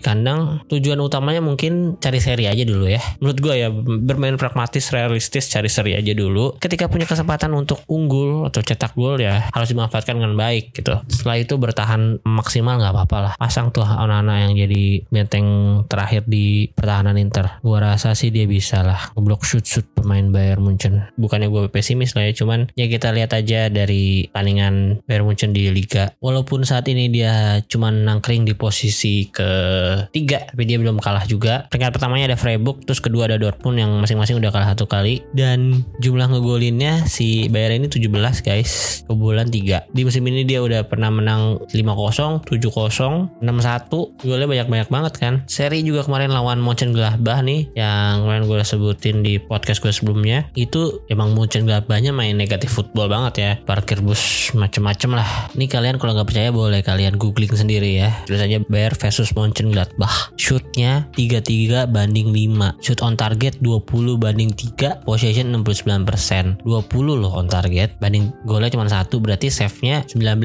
kandang 0.01 0.63
tujuan 0.71 0.97
utamanya 1.01 1.43
mungkin 1.43 1.99
cari 1.99 2.23
seri 2.23 2.47
aja 2.47 2.63
dulu 2.63 2.87
ya. 2.87 3.01
Menurut 3.19 3.37
gue 3.41 3.55
ya 3.59 3.69
bermain 3.75 4.39
pragmatis 4.39 4.89
realistis 4.95 5.51
cari 5.51 5.67
seri 5.67 5.93
aja 5.99 6.15
dulu. 6.15 6.55
Ketika 6.57 6.87
punya 6.87 7.03
kesempatan 7.03 7.51
untuk 7.51 7.83
unggul 7.91 8.47
atau 8.47 8.63
cetak 8.63 8.95
gol 8.95 9.19
ya 9.19 9.51
harus 9.51 9.69
dimanfaatkan 9.75 10.15
dengan 10.15 10.39
baik 10.39 10.71
gitu. 10.71 10.95
Setelah 11.11 11.37
itu 11.43 11.53
bertahan 11.59 12.23
maksimal 12.23 12.79
nggak 12.79 12.93
apa-apa 12.95 13.17
lah. 13.19 13.33
Pasang 13.35 13.75
tuh 13.75 13.83
anak-anak 13.83 14.37
yang 14.47 14.53
jadi 14.55 14.83
benteng 15.11 15.47
terakhir 15.91 16.23
di 16.23 16.71
pertahanan 16.71 17.19
Inter 17.19 17.34
Inter. 17.35 17.59
Gua 17.67 17.83
rasa 17.83 18.15
sih 18.15 18.31
dia 18.31 18.47
bisa 18.47 18.79
lah 18.79 19.11
ngeblok 19.11 19.43
shoot 19.43 19.67
shoot 19.67 19.83
pemain 19.91 20.31
Bayern 20.31 20.63
Munchen. 20.63 21.03
Bukannya 21.19 21.51
gue 21.51 21.67
pesimis 21.67 22.15
lah 22.15 22.31
ya, 22.31 22.31
cuman 22.31 22.71
ya 22.79 22.87
kita 22.87 23.11
lihat 23.11 23.35
aja 23.35 23.67
dari 23.67 24.31
tandingan 24.31 25.03
Bayern 25.03 25.27
Munchen 25.27 25.51
di 25.51 25.67
Liga. 25.67 26.15
Walaupun 26.23 26.63
saat 26.63 26.87
ini 26.87 27.11
dia 27.11 27.59
cuman 27.67 28.07
nangkring 28.07 28.47
di 28.47 28.55
posisi 28.55 29.27
ketiga, 29.27 30.47
tapi 30.47 30.63
dia 30.63 30.79
belum 30.79 31.03
kalah 31.03 31.27
juga. 31.27 31.67
Peringkat 31.67 31.91
pertamanya 31.99 32.31
ada 32.31 32.39
Freiburg, 32.39 32.87
terus 32.87 33.03
kedua 33.03 33.27
ada 33.27 33.35
Dortmund 33.35 33.83
yang 33.83 33.91
masing-masing 33.99 34.39
udah 34.39 34.55
kalah 34.55 34.71
satu 34.71 34.87
kali. 34.87 35.19
Dan 35.35 35.83
jumlah 35.99 36.31
ngegolinnya 36.31 37.03
si 37.03 37.51
Bayern 37.51 37.83
ini 37.83 37.91
17 37.91 38.47
guys, 38.47 39.03
kebobolan 39.11 39.51
3. 39.51 39.91
Di 39.91 40.07
musim 40.07 40.23
ini 40.31 40.47
dia 40.47 40.63
udah 40.63 40.87
pernah 40.87 41.11
menang 41.11 41.59
5-0, 41.67 42.47
7-0, 42.47 43.43
6-1. 43.43 44.23
Golnya 44.23 44.47
banyak-banyak 44.47 44.87
banget 44.87 45.13
kan. 45.19 45.43
Seri 45.51 45.83
juga 45.83 46.07
kemarin 46.07 46.31
lawan 46.31 46.63
Mönchengladbach 46.63 47.24
nih 47.41 47.73
yang 47.73 48.21
kemarin 48.25 48.45
gue 48.45 48.59
sebutin 48.61 49.25
di 49.25 49.41
podcast 49.41 49.81
gue 49.81 49.89
sebelumnya 49.89 50.45
itu 50.53 51.01
emang 51.09 51.33
Mönchengladbachnya 51.33 52.13
main 52.13 52.37
negatif 52.37 52.77
football 52.77 53.09
banget 53.09 53.33
ya. 53.39 53.51
Parkir 53.65 54.05
bus 54.05 54.53
macem-macem 54.53 55.17
lah. 55.17 55.49
Ini 55.57 55.65
kalian 55.65 55.97
kalau 55.97 56.13
nggak 56.13 56.29
percaya 56.29 56.49
boleh 56.53 56.85
kalian 56.85 57.17
googling 57.17 57.51
sendiri 57.55 57.97
ya. 57.97 58.13
Terus 58.29 58.43
aja 58.43 58.61
Bayer 58.69 58.93
versus 58.93 59.33
Mönchengladbach. 59.33 60.35
Shootnya 60.37 61.09
33 61.17 61.89
banding 61.89 62.29
5 62.35 62.83
shoot 62.83 62.99
on 62.99 63.15
target 63.15 63.57
20 63.63 64.19
banding 64.19 64.51
3 64.51 65.07
possession 65.07 65.55
69% 65.63 66.67
20 66.67 67.21
loh 67.21 67.31
on 67.31 67.47
target 67.47 67.95
banding 68.03 68.35
golnya 68.43 68.67
cuma 68.67 68.89
satu 68.91 69.23
berarti 69.23 69.47
save-nya 69.47 70.03
19 70.11 70.43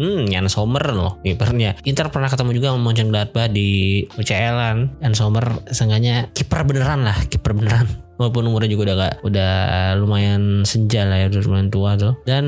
hmm 0.00 0.32
Jan 0.32 0.46
Sommer 0.48 0.84
loh 0.94 1.20
kipernya. 1.20 1.76
Inter 1.84 2.08
pernah 2.08 2.32
ketemu 2.32 2.50
juga 2.56 2.66
sama 2.72 2.80
Mönchengladbach 2.90 3.52
di 3.52 4.02
UCL 4.16 4.54
kan 4.56 4.76
Jan 5.04 5.14
Sommer 5.14 5.44
seenggaknya 6.00 6.32
kiper 6.32 6.60
beneran 6.64 7.00
lah 7.04 7.18
kiper 7.28 7.52
beneran 7.52 7.86
walaupun 8.20 8.52
umurnya 8.52 8.68
juga 8.68 8.92
udah 8.92 8.96
gak, 9.00 9.14
udah 9.24 9.52
lumayan 9.96 10.68
senja 10.68 11.08
lah 11.08 11.24
ya 11.24 11.32
udah 11.32 11.40
lumayan 11.48 11.72
tua 11.72 11.96
tuh. 11.96 12.20
Dan 12.28 12.44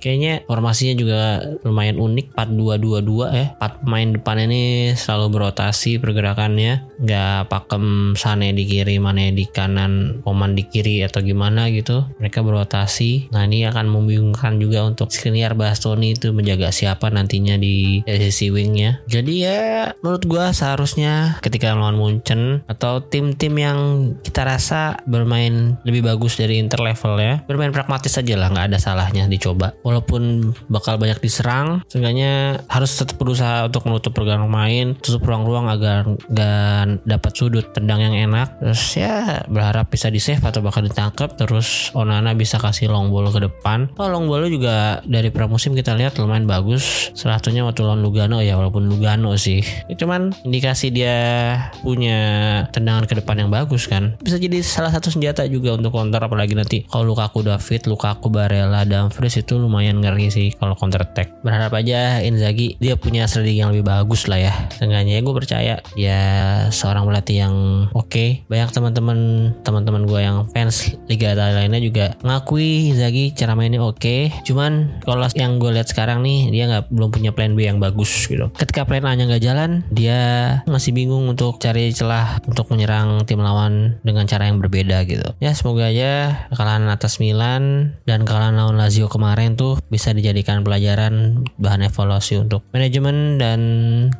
kayaknya 0.00 0.48
formasinya 0.48 0.96
juga 0.96 1.20
lumayan 1.68 2.00
unik 2.00 2.32
4-2-2-2 2.32 3.36
ya. 3.36 3.46
4 3.60 3.84
pemain 3.84 4.08
depan 4.16 4.36
ini 4.48 4.62
selalu 4.96 5.26
berotasi 5.36 6.00
pergerakannya. 6.00 6.88
Nggak 6.96 7.52
pakem 7.52 8.16
Sane 8.16 8.56
di 8.56 8.64
kiri 8.64 8.96
Mane 8.96 9.36
di 9.36 9.44
kanan 9.44 10.24
Oman 10.24 10.56
di 10.56 10.64
kiri 10.64 11.04
atau 11.04 11.20
gimana 11.20 11.68
gitu. 11.68 12.08
Mereka 12.16 12.40
berotasi. 12.40 13.28
Nah 13.36 13.44
ini 13.44 13.68
akan 13.68 13.92
membingungkan 13.92 14.56
juga 14.56 14.88
untuk 14.88 15.12
Skriniar 15.12 15.52
Bastoni 15.52 16.16
itu 16.16 16.32
menjaga 16.32 16.72
siapa 16.72 17.12
nantinya 17.12 17.60
di 17.60 18.00
sisi 18.06 18.48
wingnya. 18.48 19.04
Jadi 19.10 19.34
ya 19.44 19.92
menurut 20.00 20.24
gua 20.24 20.54
seharusnya 20.56 21.42
ketika 21.44 21.74
lawan 21.76 21.98
Munchen 21.98 22.62
atau 22.70 23.02
tim-tim 23.02 23.58
yang 23.58 23.78
kita 24.22 24.46
rasa 24.46 25.01
bermain 25.06 25.78
lebih 25.82 26.06
bagus 26.06 26.38
dari 26.38 26.58
Inter 26.58 26.80
level 26.80 27.18
ya. 27.18 27.40
Bermain 27.44 27.74
pragmatis 27.74 28.14
aja 28.18 28.34
lah 28.38 28.48
nggak 28.52 28.66
ada 28.72 28.78
salahnya 28.78 29.26
dicoba. 29.26 29.74
Walaupun 29.82 30.52
bakal 30.68 30.96
banyak 31.00 31.18
diserang 31.18 31.82
seenggaknya 31.88 32.62
harus 32.68 32.94
tetap 32.94 33.18
berusaha 33.18 33.66
untuk 33.66 33.86
menutup 33.88 34.12
pergerakan 34.14 34.48
main 34.48 34.94
tutup 35.00 35.24
ruang-ruang 35.26 35.66
agar 35.72 36.06
nggak 36.06 37.06
dapat 37.06 37.32
sudut 37.32 37.66
tendang 37.74 38.00
yang 38.02 38.14
enak. 38.30 38.58
Terus 38.60 38.82
ya 38.98 39.42
berharap 39.48 39.88
bisa 39.90 40.08
di 40.12 40.20
save 40.22 40.42
atau 40.42 40.62
bahkan 40.62 40.86
ditangkap 40.86 41.34
terus 41.34 41.90
Onana 41.96 42.36
bisa 42.36 42.60
kasih 42.60 42.92
long 42.92 43.10
ball 43.10 43.28
ke 43.32 43.40
depan. 43.42 43.90
Oh 43.98 44.08
long 44.08 44.28
ball 44.30 44.46
juga 44.46 45.00
dari 45.06 45.32
pramusim 45.32 45.74
kita 45.74 45.96
lihat 45.96 46.16
lumayan 46.20 46.46
bagus. 46.46 47.10
Salah 47.16 47.40
satunya 47.40 47.66
waktu 47.66 47.82
lawan 47.82 48.04
Lugano 48.04 48.38
ya 48.44 48.54
walaupun 48.60 48.86
Lugano 48.86 49.34
sih. 49.36 49.64
Ya, 49.88 49.94
cuman 49.98 50.30
indikasi 50.46 50.92
dia 50.92 51.16
punya 51.80 52.20
tendangan 52.70 53.08
ke 53.08 53.18
depan 53.18 53.42
yang 53.42 53.50
bagus 53.50 53.88
kan. 53.88 54.14
Bisa 54.20 54.36
jadi 54.36 54.60
salah 54.60 54.91
satu 54.92 55.08
senjata 55.08 55.48
juga 55.48 55.72
untuk 55.72 55.96
counter 55.96 56.20
apalagi 56.20 56.52
nanti 56.52 56.84
kalau 56.86 57.16
Lukaku 57.16 57.40
David, 57.40 57.88
Lukaku 57.88 58.28
Barella, 58.28 58.84
Dumfries 58.84 59.40
itu 59.40 59.56
lumayan 59.56 60.04
ngeri 60.04 60.28
sih 60.28 60.52
kalau 60.60 60.76
counter 60.76 61.00
attack. 61.00 61.32
Berharap 61.40 61.72
aja 61.72 62.20
Inzaghi 62.20 62.76
dia 62.76 63.00
punya 63.00 63.24
strategi 63.24 63.64
yang 63.64 63.72
lebih 63.72 63.88
bagus 63.88 64.28
lah 64.28 64.38
ya. 64.38 64.52
Seenggaknya 64.76 65.16
ya 65.16 65.20
gue 65.24 65.34
percaya 65.34 65.74
dia 65.96 66.20
seorang 66.68 67.08
pelatih 67.08 67.36
yang 67.48 67.54
oke. 67.96 68.12
Okay. 68.12 68.44
Banyak 68.52 68.70
teman-teman 68.74 69.18
teman-teman 69.64 70.02
gue 70.04 70.20
yang 70.20 70.44
fans 70.52 70.92
Liga 71.08 71.32
Italia 71.32 71.64
lainnya 71.64 71.80
juga 71.80 72.12
ngakui 72.20 72.92
Inzaghi 72.92 73.32
cara 73.32 73.56
mainnya 73.56 73.80
oke. 73.80 73.96
Okay. 73.96 74.28
Cuman 74.44 75.00
kalau 75.06 75.24
yang 75.32 75.56
gue 75.56 75.70
lihat 75.72 75.88
sekarang 75.88 76.20
nih 76.20 76.52
dia 76.52 76.68
nggak 76.68 76.92
belum 76.92 77.08
punya 77.08 77.30
plan 77.32 77.54
B 77.54 77.64
yang 77.64 77.78
bagus 77.78 78.10
gitu. 78.26 78.50
Ketika 78.58 78.84
plan 78.84 79.06
A 79.06 79.14
nya 79.14 79.30
nggak 79.30 79.44
jalan, 79.44 79.86
dia 79.94 80.20
masih 80.66 80.90
bingung 80.90 81.30
untuk 81.30 81.62
cari 81.62 81.94
celah 81.94 82.42
untuk 82.44 82.66
menyerang 82.74 83.22
tim 83.22 83.38
lawan 83.38 83.96
dengan 84.02 84.26
cara 84.26 84.50
yang 84.50 84.58
berbeda 84.58 84.81
berbeda 84.82 85.06
gitu. 85.06 85.28
Ya 85.38 85.54
semoga 85.54 85.88
aja 85.88 86.42
kekalahan 86.50 86.90
atas 86.90 87.22
Milan 87.22 87.94
dan 88.02 88.26
kekalahan 88.26 88.58
lawan 88.58 88.74
Lazio 88.74 89.06
kemarin 89.06 89.54
tuh 89.54 89.78
bisa 89.86 90.10
dijadikan 90.10 90.66
pelajaran 90.66 91.46
bahan 91.62 91.86
evaluasi 91.86 92.42
untuk 92.42 92.66
manajemen 92.74 93.38
dan 93.38 93.60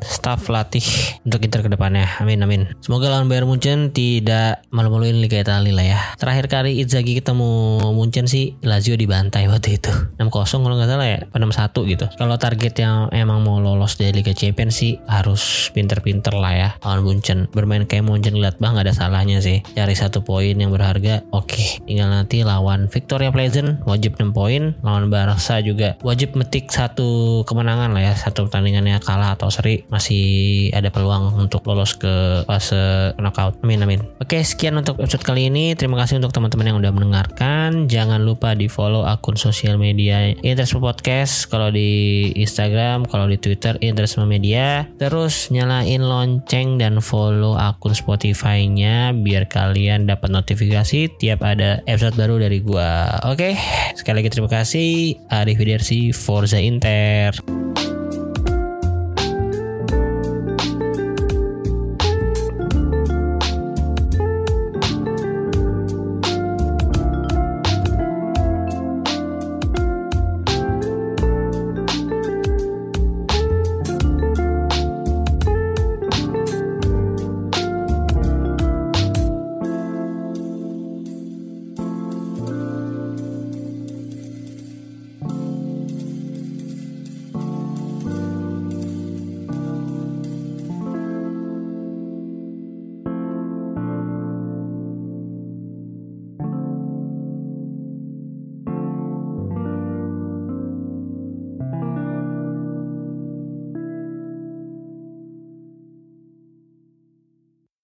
staff 0.06 0.46
latih 0.46 0.86
untuk 1.26 1.42
Inter 1.42 1.66
ke 1.66 1.70
depannya. 1.74 2.06
Amin 2.22 2.46
amin. 2.46 2.70
Semoga 2.78 3.10
lawan 3.10 3.26
Bayern 3.26 3.50
Munchen 3.50 3.90
tidak 3.90 4.62
malu-maluin 4.70 5.18
Liga 5.18 5.42
Italia 5.42 5.74
lah 5.74 5.86
ya. 5.98 6.00
Terakhir 6.16 6.46
kali 6.46 6.78
Inzaghi 6.78 7.18
ketemu 7.18 7.82
Munchen 7.90 8.30
sih 8.30 8.54
Lazio 8.62 8.94
dibantai 8.94 9.50
waktu 9.50 9.82
itu. 9.82 9.90
6-0 10.22 10.30
kalau 10.62 10.78
nggak 10.78 10.90
salah 10.90 11.08
ya, 11.10 11.18
6-1 11.34 11.90
gitu. 11.90 12.06
Kalau 12.14 12.38
target 12.38 12.74
yang 12.78 13.10
emang 13.10 13.42
mau 13.42 13.58
lolos 13.58 13.98
dari 13.98 14.22
Liga 14.22 14.30
Champions 14.30 14.78
sih 14.78 14.94
harus 15.10 15.74
pinter-pinter 15.74 16.38
lah 16.38 16.54
ya 16.54 16.68
lawan 16.86 17.02
Munchen. 17.02 17.50
Bermain 17.50 17.82
kayak 17.82 18.06
Munchen 18.06 18.38
lihat 18.38 18.62
bang 18.62 18.78
nggak 18.78 18.86
ada 18.86 18.94
salahnya 18.94 19.42
sih. 19.42 19.64
Cari 19.74 19.96
satu 19.98 20.22
poin 20.22 20.41
poin 20.42 20.58
yang 20.58 20.74
berharga. 20.74 21.22
Oke 21.30 21.54
okay. 21.54 21.68
tinggal 21.86 22.10
nanti 22.10 22.42
lawan 22.42 22.90
Victoria 22.90 23.30
Pleasant 23.30 23.78
wajib 23.86 24.18
6 24.18 24.34
poin. 24.34 24.74
Lawan 24.82 25.06
Barca 25.06 25.62
juga 25.62 25.94
wajib 26.02 26.34
metik 26.34 26.66
satu 26.66 27.46
kemenangan 27.46 27.94
lah 27.94 28.10
ya 28.10 28.14
satu 28.18 28.50
pertandingannya 28.50 28.98
kalah 28.98 29.38
atau 29.38 29.54
seri. 29.54 29.86
Masih 29.86 30.66
ada 30.74 30.90
peluang 30.90 31.38
untuk 31.38 31.62
lolos 31.70 31.94
ke 31.94 32.42
fase 32.42 33.14
knockout. 33.22 33.62
Amin 33.62 33.86
amin. 33.86 34.02
Oke 34.18 34.34
okay, 34.34 34.42
sekian 34.42 34.74
untuk 34.74 34.98
episode 34.98 35.22
kali 35.22 35.46
ini. 35.46 35.78
Terima 35.78 35.94
kasih 36.02 36.18
untuk 36.18 36.34
teman-teman 36.34 36.74
yang 36.74 36.78
udah 36.82 36.90
mendengarkan. 36.90 37.86
Jangan 37.86 38.26
lupa 38.26 38.58
di 38.58 38.66
follow 38.66 39.06
akun 39.06 39.38
sosial 39.38 39.78
media 39.78 40.34
Interest 40.42 40.74
Podcast. 40.74 41.46
Kalau 41.46 41.70
di 41.70 42.34
Instagram 42.34 43.06
kalau 43.06 43.30
di 43.30 43.38
Twitter 43.38 43.78
Interest 43.78 44.18
Media. 44.26 44.90
Terus 44.98 45.54
nyalain 45.54 46.02
lonceng 46.02 46.82
dan 46.82 46.98
follow 46.98 47.54
akun 47.54 47.94
Spotify-nya 47.94 49.14
biar 49.14 49.46
kalian 49.46 50.10
notifikasi 50.32 51.20
tiap 51.20 51.44
ada 51.44 51.84
episode 51.84 52.16
baru 52.16 52.40
dari 52.40 52.64
gua. 52.64 53.20
Oke, 53.28 53.54
sekali 53.92 54.24
lagi 54.24 54.32
terima 54.32 54.48
kasih. 54.48 55.20
Arif 55.28 55.60
Widersi 55.60 56.16
Forza 56.16 56.56
Inter. 56.56 57.71